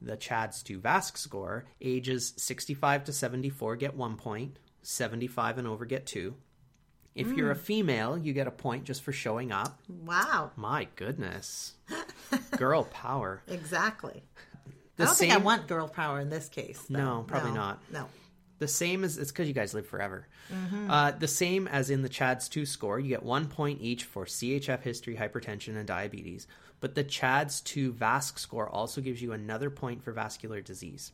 the 0.00 0.16
CHADS 0.16 0.62
2 0.62 0.80
VASC 0.80 1.16
score, 1.18 1.64
ages 1.80 2.32
65 2.36 3.04
to 3.04 3.12
74 3.12 3.76
get 3.76 3.94
one 3.96 4.16
point, 4.16 4.58
75 4.82 5.58
and 5.58 5.66
over 5.68 5.84
get 5.84 6.06
two. 6.06 6.34
If 7.14 7.32
you're 7.32 7.50
a 7.50 7.56
Mm. 7.56 7.60
female, 7.60 8.16
you 8.18 8.32
get 8.32 8.46
a 8.46 8.52
point 8.52 8.84
just 8.84 9.02
for 9.02 9.12
showing 9.12 9.50
up. 9.52 9.80
wow, 9.88 10.52
My 10.56 10.86
goodness. 10.96 11.74
Girl 12.56 12.84
power. 12.84 13.42
exactly. 13.48 14.22
The 14.96 15.02
I 15.04 15.06
don't 15.06 15.16
think 15.16 15.32
I 15.32 15.38
want 15.38 15.66
girl 15.66 15.88
power 15.88 16.20
in 16.20 16.28
this 16.30 16.48
case. 16.48 16.80
though. 16.88 16.98
No, 16.98 17.24
probably 17.26 17.52
not. 17.52 17.80
No. 17.90 18.06
The 18.60 18.68
same 18.68 19.04
as 19.04 19.16
it's 19.18 19.32
because 19.32 19.48
you 19.48 19.54
guys 19.54 19.72
live 19.74 19.86
forever. 19.86 20.28
Mm-hmm. 20.52 20.90
Uh, 20.90 21.10
the 21.12 21.26
same 21.26 21.66
as 21.66 21.88
in 21.88 22.02
the 22.02 22.10
CHADS 22.10 22.46
2 22.50 22.66
score, 22.66 23.00
you 23.00 23.08
get 23.08 23.22
one 23.22 23.46
point 23.48 23.80
each 23.80 24.04
for 24.04 24.26
CHF 24.26 24.82
history, 24.82 25.16
hypertension, 25.16 25.76
and 25.76 25.86
diabetes. 25.86 26.46
But 26.78 26.94
the 26.94 27.02
CHADS 27.02 27.62
2 27.62 27.94
VASC 27.94 28.38
score 28.38 28.68
also 28.68 29.00
gives 29.00 29.22
you 29.22 29.32
another 29.32 29.70
point 29.70 30.02
for 30.04 30.12
vascular 30.12 30.60
disease. 30.60 31.12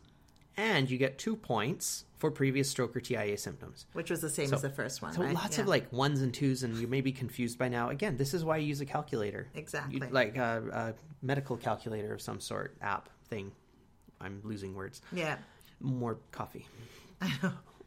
And 0.57 0.91
you 0.91 0.99
get 0.99 1.19
two 1.19 1.37
points 1.37 2.05
for 2.19 2.33
previous 2.33 2.69
stroke 2.69 2.97
or 2.97 3.01
TIA 3.01 3.39
symptoms. 3.39 3.87
Which 3.93 4.11
was 4.11 4.21
the 4.23 4.31
same 4.31 4.53
as 4.53 4.63
the 4.63 4.71
first 4.71 5.01
one, 5.01 5.13
So 5.13 5.23
right? 5.23 5.33
lots 5.35 5.57
Yeah. 5.59 5.63
of 5.63 5.69
like 5.69 5.93
ones 5.93 6.23
and 6.23 6.35
twos, 6.35 6.65
and 6.65 6.77
you 6.79 6.89
may 6.89 7.01
be 7.01 7.13
confused 7.13 7.59
by 7.59 7.69
now. 7.69 7.91
Again, 7.91 8.17
this 8.17 8.35
is 8.35 8.45
why 8.45 8.57
you 8.57 8.67
use 8.67 8.81
a 8.81 8.87
calculator. 8.87 9.47
Exactly. 9.55 10.01
You- 10.01 10.09
like 10.11 10.37
a, 10.37 10.65
a 10.73 11.25
medical 11.25 11.57
calculator 11.57 12.13
of 12.13 12.21
some 12.21 12.41
sort, 12.41 12.77
app 12.83 13.09
thing. 13.29 13.53
I'm 14.21 14.41
losing 14.43 14.75
words 14.75 15.01
Yeah. 15.13 15.37
more 15.79 16.19
coffee. 16.33 16.67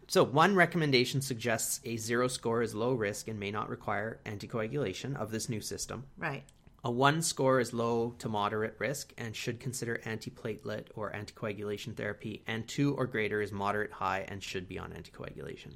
So, 0.10 0.24
one 0.24 0.56
recommendation 0.56 1.22
suggests 1.22 1.82
a 1.86 1.96
zero 1.98 2.28
score 2.28 2.64
is 2.64 2.74
low 2.74 2.94
risk 2.94 3.28
and 3.28 3.40
may 3.40 3.52
not 3.52 3.70
require 3.70 4.20
anticoagulation 4.26 5.16
of 5.16 5.30
this 5.30 5.50
new 5.50 5.62
system. 5.62 6.06
Right. 6.18 6.44
A 6.84 6.90
one 6.90 7.22
score 7.22 7.60
is 7.60 7.74
low 7.74 8.16
to 8.18 8.28
moderate 8.28 8.74
risk 8.80 9.14
and 9.20 9.36
should 9.36 9.60
consider 9.60 10.02
antiplatelet 10.06 10.88
or 10.96 11.12
anticoagulation 11.12 11.96
therapy, 11.96 12.42
and 12.48 12.68
two 12.68 12.96
or 12.96 13.06
greater 13.06 13.40
is 13.40 13.52
moderate 13.52 13.92
high 13.92 14.26
and 14.28 14.42
should 14.42 14.68
be 14.68 14.80
on 14.80 14.94
anticoagulation. 14.94 15.76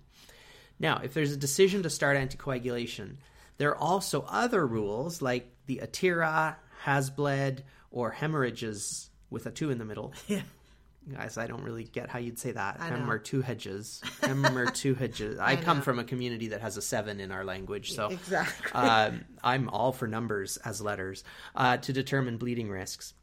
Now, 0.80 1.02
if 1.04 1.14
there's 1.14 1.32
a 1.34 1.38
decision 1.38 1.84
to 1.84 1.92
start 1.92 2.18
anticoagulation, 2.18 3.18
there 3.58 3.70
are 3.70 3.78
also 3.78 4.26
other 4.28 4.66
rules 4.66 5.22
like 5.22 5.54
the 5.68 5.78
ATRIA, 5.80 6.58
has 6.80 7.12
bled, 7.12 7.64
or 7.92 8.10
hemorrhages 8.10 9.12
with 9.30 9.46
a 9.46 9.52
two 9.52 9.70
in 9.70 9.78
the 9.78 9.86
middle. 9.86 10.12
Yeah. 10.28 10.42
Guys, 11.12 11.38
I 11.38 11.48
don't 11.48 11.64
really 11.64 11.84
get 11.84 12.10
how 12.10 12.20
you'd 12.20 12.40
say 12.40 12.52
that. 12.54 12.78
I. 12.80 12.88
Hem 12.88 13.10
or 13.10 13.20
two 13.20 13.42
hedges. 13.42 14.02
Hem 14.22 14.46
or 14.58 14.68
two 14.72 14.94
hedges. 14.96 15.38
I, 15.38 15.58
come 15.58 15.78
know. 15.78 15.84
from 15.84 16.00
a 16.00 16.04
community 16.04 16.48
that 16.50 16.62
has 16.62 16.78
a 16.78 16.82
seven 16.82 17.20
in 17.20 17.30
our 17.32 17.44
language, 17.44 17.92
so 17.92 18.08
Exactly. 18.08 18.72
um, 18.72 19.26
I'm 19.44 19.68
all 19.70 19.92
for 19.92 20.08
numbers 20.08 20.56
as 20.58 20.80
letters 20.82 21.24
uh, 21.56 21.76
to 21.78 21.92
determine 21.92 22.38
bleeding 22.38 22.70
risks. 22.70 23.14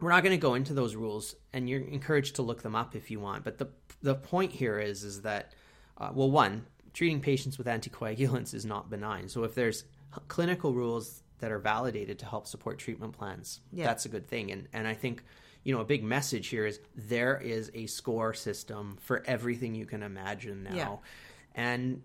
We're 0.00 0.10
not 0.10 0.24
going 0.24 0.36
to 0.36 0.40
go 0.40 0.54
into 0.54 0.74
those 0.74 0.96
rules, 0.96 1.36
and 1.52 1.68
you're 1.68 1.82
encouraged 1.82 2.36
to 2.36 2.42
look 2.42 2.62
them 2.62 2.74
up 2.74 2.96
if 2.96 3.10
you 3.10 3.20
want. 3.20 3.44
But 3.44 3.58
the 3.58 3.68
the 4.02 4.14
point 4.16 4.50
here 4.50 4.80
is 4.80 5.04
is 5.04 5.22
that 5.22 5.52
uh, 5.98 6.10
well, 6.12 6.30
one, 6.30 6.64
treating 6.94 7.20
patients 7.20 7.58
with 7.58 7.66
anticoagulants 7.68 8.54
is 8.54 8.64
not 8.64 8.90
benign. 8.90 9.28
So 9.28 9.44
if 9.44 9.54
there's 9.54 9.84
clinical 10.28 10.72
rules 10.74 11.22
that 11.38 11.52
are 11.52 11.58
validated 11.60 12.18
to 12.20 12.26
help 12.26 12.46
support 12.46 12.78
treatment 12.78 13.12
plans, 13.12 13.60
Yeah. 13.72 13.84
that's 13.84 14.04
a 14.06 14.08
good 14.08 14.26
thing. 14.26 14.50
And 14.50 14.66
and 14.72 14.88
I 14.88 14.94
think 14.94 15.22
you 15.64 15.74
know 15.74 15.80
a 15.80 15.84
big 15.84 16.02
message 16.02 16.48
here 16.48 16.66
is 16.66 16.80
there 16.94 17.38
is 17.38 17.70
a 17.74 17.86
score 17.86 18.34
system 18.34 18.96
for 19.00 19.22
everything 19.26 19.74
you 19.74 19.86
can 19.86 20.02
imagine 20.02 20.62
now, 20.64 20.74
Yeah. 20.74 20.96
and 21.54 22.02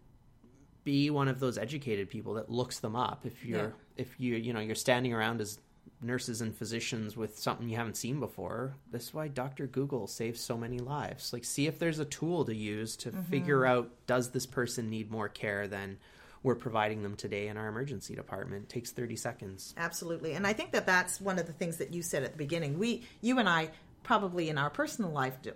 be 0.84 1.10
one 1.10 1.28
of 1.28 1.40
those 1.40 1.58
educated 1.58 2.10
people 2.10 2.36
that 2.36 2.50
looks 2.50 2.80
them 2.80 2.96
up 2.96 3.26
if 3.26 3.44
you're 3.46 3.60
Yeah. 3.60 3.70
if 3.98 4.20
you 4.20 4.36
you 4.36 4.54
know 4.54 4.60
you're 4.60 4.76
standing 4.76 5.14
around 5.14 5.42
as 5.42 5.60
nurses 6.02 6.42
and 6.42 6.56
physicians 6.56 7.16
with 7.16 7.40
something 7.40 7.68
you 7.70 7.78
haven't 7.78 7.96
seen 7.98 8.20
before 8.20 8.76
that's 8.92 9.14
why 9.14 9.28
dr 9.28 9.66
google 9.68 10.06
saves 10.08 10.40
so 10.42 10.58
many 10.58 10.78
lives 10.78 11.32
like 11.34 11.44
see 11.46 11.66
if 11.68 11.80
there's 11.80 12.00
a 12.00 12.06
tool 12.06 12.46
to 12.46 12.54
use 12.54 12.96
to 12.98 13.10
mm-hmm. 13.10 13.22
figure 13.24 13.66
out 13.66 13.90
does 14.06 14.30
this 14.32 14.46
person 14.46 14.90
need 14.90 15.10
more 15.10 15.30
care 15.30 15.68
than 15.68 15.98
we're 16.46 16.56
providing 16.56 17.04
them 17.04 17.16
today 17.16 17.48
in 17.48 17.58
our 17.58 17.68
emergency 17.68 18.16
department 18.16 18.64
it 18.64 18.70
takes 18.70 18.92
30 18.92 19.16
seconds 19.16 19.74
Absolutely. 19.78 20.34
And 20.34 20.46
I 20.46 20.54
think 20.54 20.72
that 20.72 20.86
that's 20.86 21.20
one 21.22 21.40
of 21.40 21.48
the 21.48 21.54
things 21.54 21.78
that 21.78 21.94
you 21.94 22.02
said 22.02 22.24
at 22.24 22.32
the 22.32 22.38
beginning. 22.38 22.78
We, 22.78 23.04
you 23.22 23.40
and 23.40 23.48
I, 23.48 23.70
probably 24.04 24.50
in 24.50 24.58
our 24.58 24.70
personal 24.70 25.12
life, 25.12 25.42
do- 25.42 25.54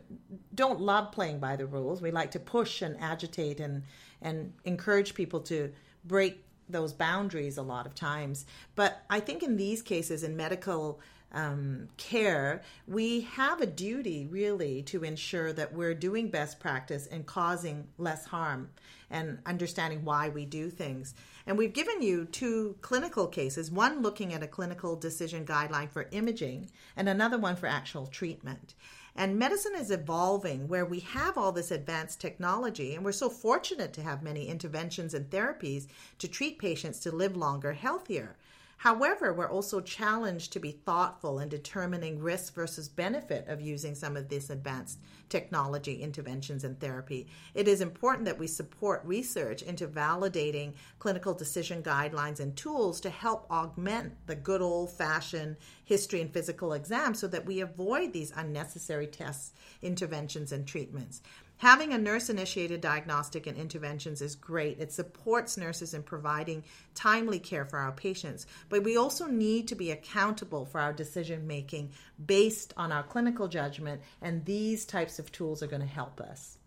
don't 0.54 0.80
love 0.80 1.12
playing 1.12 1.39
by 1.39 1.56
the 1.56 1.65
rules. 1.65 2.02
We 2.02 2.12
like 2.12 2.32
to 2.32 2.39
push 2.39 2.82
and 2.82 2.99
agitate 2.99 3.60
and 3.60 3.84
and 4.21 4.54
encourage 4.65 5.13
people 5.13 5.39
to 5.41 5.71
break 6.04 6.43
those 6.67 6.91
boundaries 6.93 7.58
a 7.58 7.62
lot 7.62 7.86
of 7.86 7.95
times. 7.95 8.45
But 8.75 9.02
I 9.10 9.19
think 9.21 9.43
in 9.43 9.56
these 9.56 9.82
cases, 9.82 10.23
in 10.23 10.36
medical 10.36 10.99
um, 11.32 11.89
care, 11.98 12.62
we 12.88 13.22
have 13.22 13.62
a 13.62 13.65
duty 13.65 14.26
really 14.26 14.82
to 14.84 15.04
ensure 15.04 15.54
that 15.54 15.74
we're 15.74 15.94
doing 15.94 16.30
best 16.30 16.60
practice 16.60 17.08
and 17.08 17.26
causing 17.26 17.88
less 17.98 18.26
harm 18.26 18.70
and 19.12 19.39
understanding 19.46 20.04
why 20.04 20.30
we 20.30 20.46
do 20.46 20.70
things. 20.70 21.13
And 21.46 21.58
we've 21.58 21.74
given 21.74 22.02
you 22.02 22.26
two 22.26 22.76
clinical 22.82 23.28
cases 23.28 23.72
one 23.72 24.02
looking 24.02 24.34
at 24.34 24.44
a 24.44 24.48
clinical 24.48 24.96
decision 24.96 25.46
guideline 25.46 25.89
for 25.89 26.08
imaging, 26.12 26.70
and 26.96 27.10
another 27.10 27.38
one 27.38 27.56
for 27.56 27.68
actual 27.68 28.06
treatment. 28.08 28.76
And 29.15 29.38
medicine 29.38 29.74
is 29.76 29.92
evolving 29.92 30.68
where 30.68 30.86
we 30.86 31.00
have 31.02 31.38
all 31.38 31.52
this 31.52 31.72
advanced 31.72 32.22
technology, 32.22 32.96
and 32.96 33.04
we're 33.04 33.12
so 33.12 33.30
fortunate 33.30 33.94
to 33.94 34.04
have 34.04 34.24
many 34.24 34.48
interventions 34.48 35.13
and 35.13 35.30
therapies 35.30 35.88
to 36.20 36.28
treat 36.28 36.60
patients 36.60 37.00
to 37.02 37.12
live 37.12 37.36
longer, 37.36 37.74
healthier. 37.74 38.38
However, 38.80 39.34
we're 39.34 39.52
also 39.52 39.82
challenged 39.82 40.54
to 40.54 40.60
be 40.62 40.72
thoughtful 40.72 41.39
in 41.39 41.50
determining 41.50 42.18
risk 42.18 42.54
versus 42.54 42.88
benefit 42.88 43.46
of 43.50 43.60
using 43.60 43.94
some 43.94 44.15
of 44.15 44.30
this 44.30 44.50
advanced 44.50 45.00
technology 45.28 46.02
interventions 46.02 46.63
and 46.63 46.80
therapy. 46.80 47.28
It 47.54 47.68
is 47.68 47.82
important 47.82 48.24
that 48.24 48.39
we 48.39 48.48
support 48.48 49.02
research 49.04 49.63
into 49.63 49.86
validating 49.86 50.76
clinical 50.98 51.34
decision 51.34 51.84
guidelines 51.84 52.39
and 52.39 52.56
tools 52.56 53.02
to 53.02 53.10
help 53.10 53.52
augment 53.52 54.13
the 54.28 54.36
good 54.38 54.62
old 54.62 54.92
fashioned 54.92 55.58
history 55.84 56.22
and 56.22 56.34
physical 56.34 56.72
exam 56.72 57.13
so 57.13 57.28
that 57.28 57.46
we 57.46 57.60
avoid 57.60 58.13
these 58.13 58.32
unnecessary 58.34 59.08
tests, 59.08 59.52
interventions, 59.82 60.54
and 60.54 60.65
treatments. 60.65 61.22
Having 61.60 61.93
a 61.93 61.98
nurse 61.98 62.30
initiated 62.30 62.80
diagnostic 62.80 63.45
and 63.45 63.58
interventions 63.58 64.22
is 64.22 64.36
great. 64.36 64.80
It 64.80 64.93
supports 64.93 65.58
nurses 65.58 65.93
in 65.93 66.04
providing 66.04 66.63
timely 66.95 67.38
care 67.38 67.65
for 67.65 67.80
our 67.80 67.91
patients, 67.91 68.48
but 68.69 68.84
we 68.84 68.95
also 68.95 69.28
need 69.28 69.67
to 69.67 69.76
be 69.76 69.91
accountable 69.91 70.65
for 70.65 70.80
our 70.80 70.93
decision 70.93 71.48
making 71.48 71.91
based 72.26 72.74
on 72.78 72.93
our 72.93 73.04
clinical 73.04 73.50
judgment, 73.50 74.02
and 74.22 74.45
these 74.45 74.86
types 74.86 75.19
of 75.19 75.32
tools 75.34 75.62
are 75.62 75.67
going 75.67 75.82
to 75.82 75.88
help 75.88 76.22
us. 76.22 76.58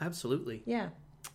absolutely 0.00 0.62
Yeah. 0.66 0.88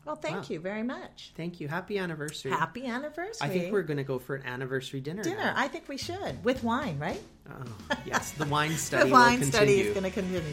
Well, 0.05 0.15
thank 0.15 0.35
Wow. 0.35 0.45
you 0.49 0.59
very 0.59 0.83
much. 0.83 1.31
thank 1.35 1.59
you 1.59 1.67
happy 1.67 1.97
anniversary 1.97 2.51
Happy 2.51 2.85
anniversary. 2.85 3.47
i 3.47 3.49
think 3.51 3.71
we're 3.73 3.81
going 3.81 3.97
to 3.97 4.03
go 4.03 4.19
for 4.19 4.35
an 4.35 4.45
anniversary 4.45 5.01
dinner 5.01 5.23
dinner. 5.23 5.37
now. 5.37 5.53
I 5.55 5.67
think 5.67 5.87
we 5.89 5.97
should 5.97 6.43
with 6.45 6.63
wine, 6.63 6.99
right? 6.99 7.21
oh, 7.49 7.63
yes 8.05 8.31
the 8.33 8.45
wine 8.45 8.73
study 8.87 9.09
the 9.09 9.13
wine 9.13 9.39
will 9.39 9.47
study 9.47 9.81
is 9.81 9.93
going 9.93 10.03
to 10.03 10.11
continue. 10.11 10.43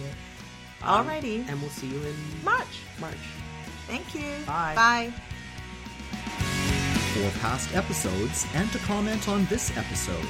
Um, 0.83 1.07
Alrighty, 1.07 1.49
and 1.49 1.61
we'll 1.61 1.71
see 1.71 1.89
you 1.89 2.03
in 2.03 2.15
March. 2.45 2.81
march 3.01 3.17
Thank 3.87 4.15
you. 4.15 4.33
Bye. 4.47 4.75
Bye. 4.75 5.13
For 7.15 7.39
past 7.39 7.75
episodes 7.75 8.47
and 8.55 8.71
to 8.73 8.79
comment 8.81 9.29
on 9.29 9.47
this 9.47 9.75
episode, 9.77 10.27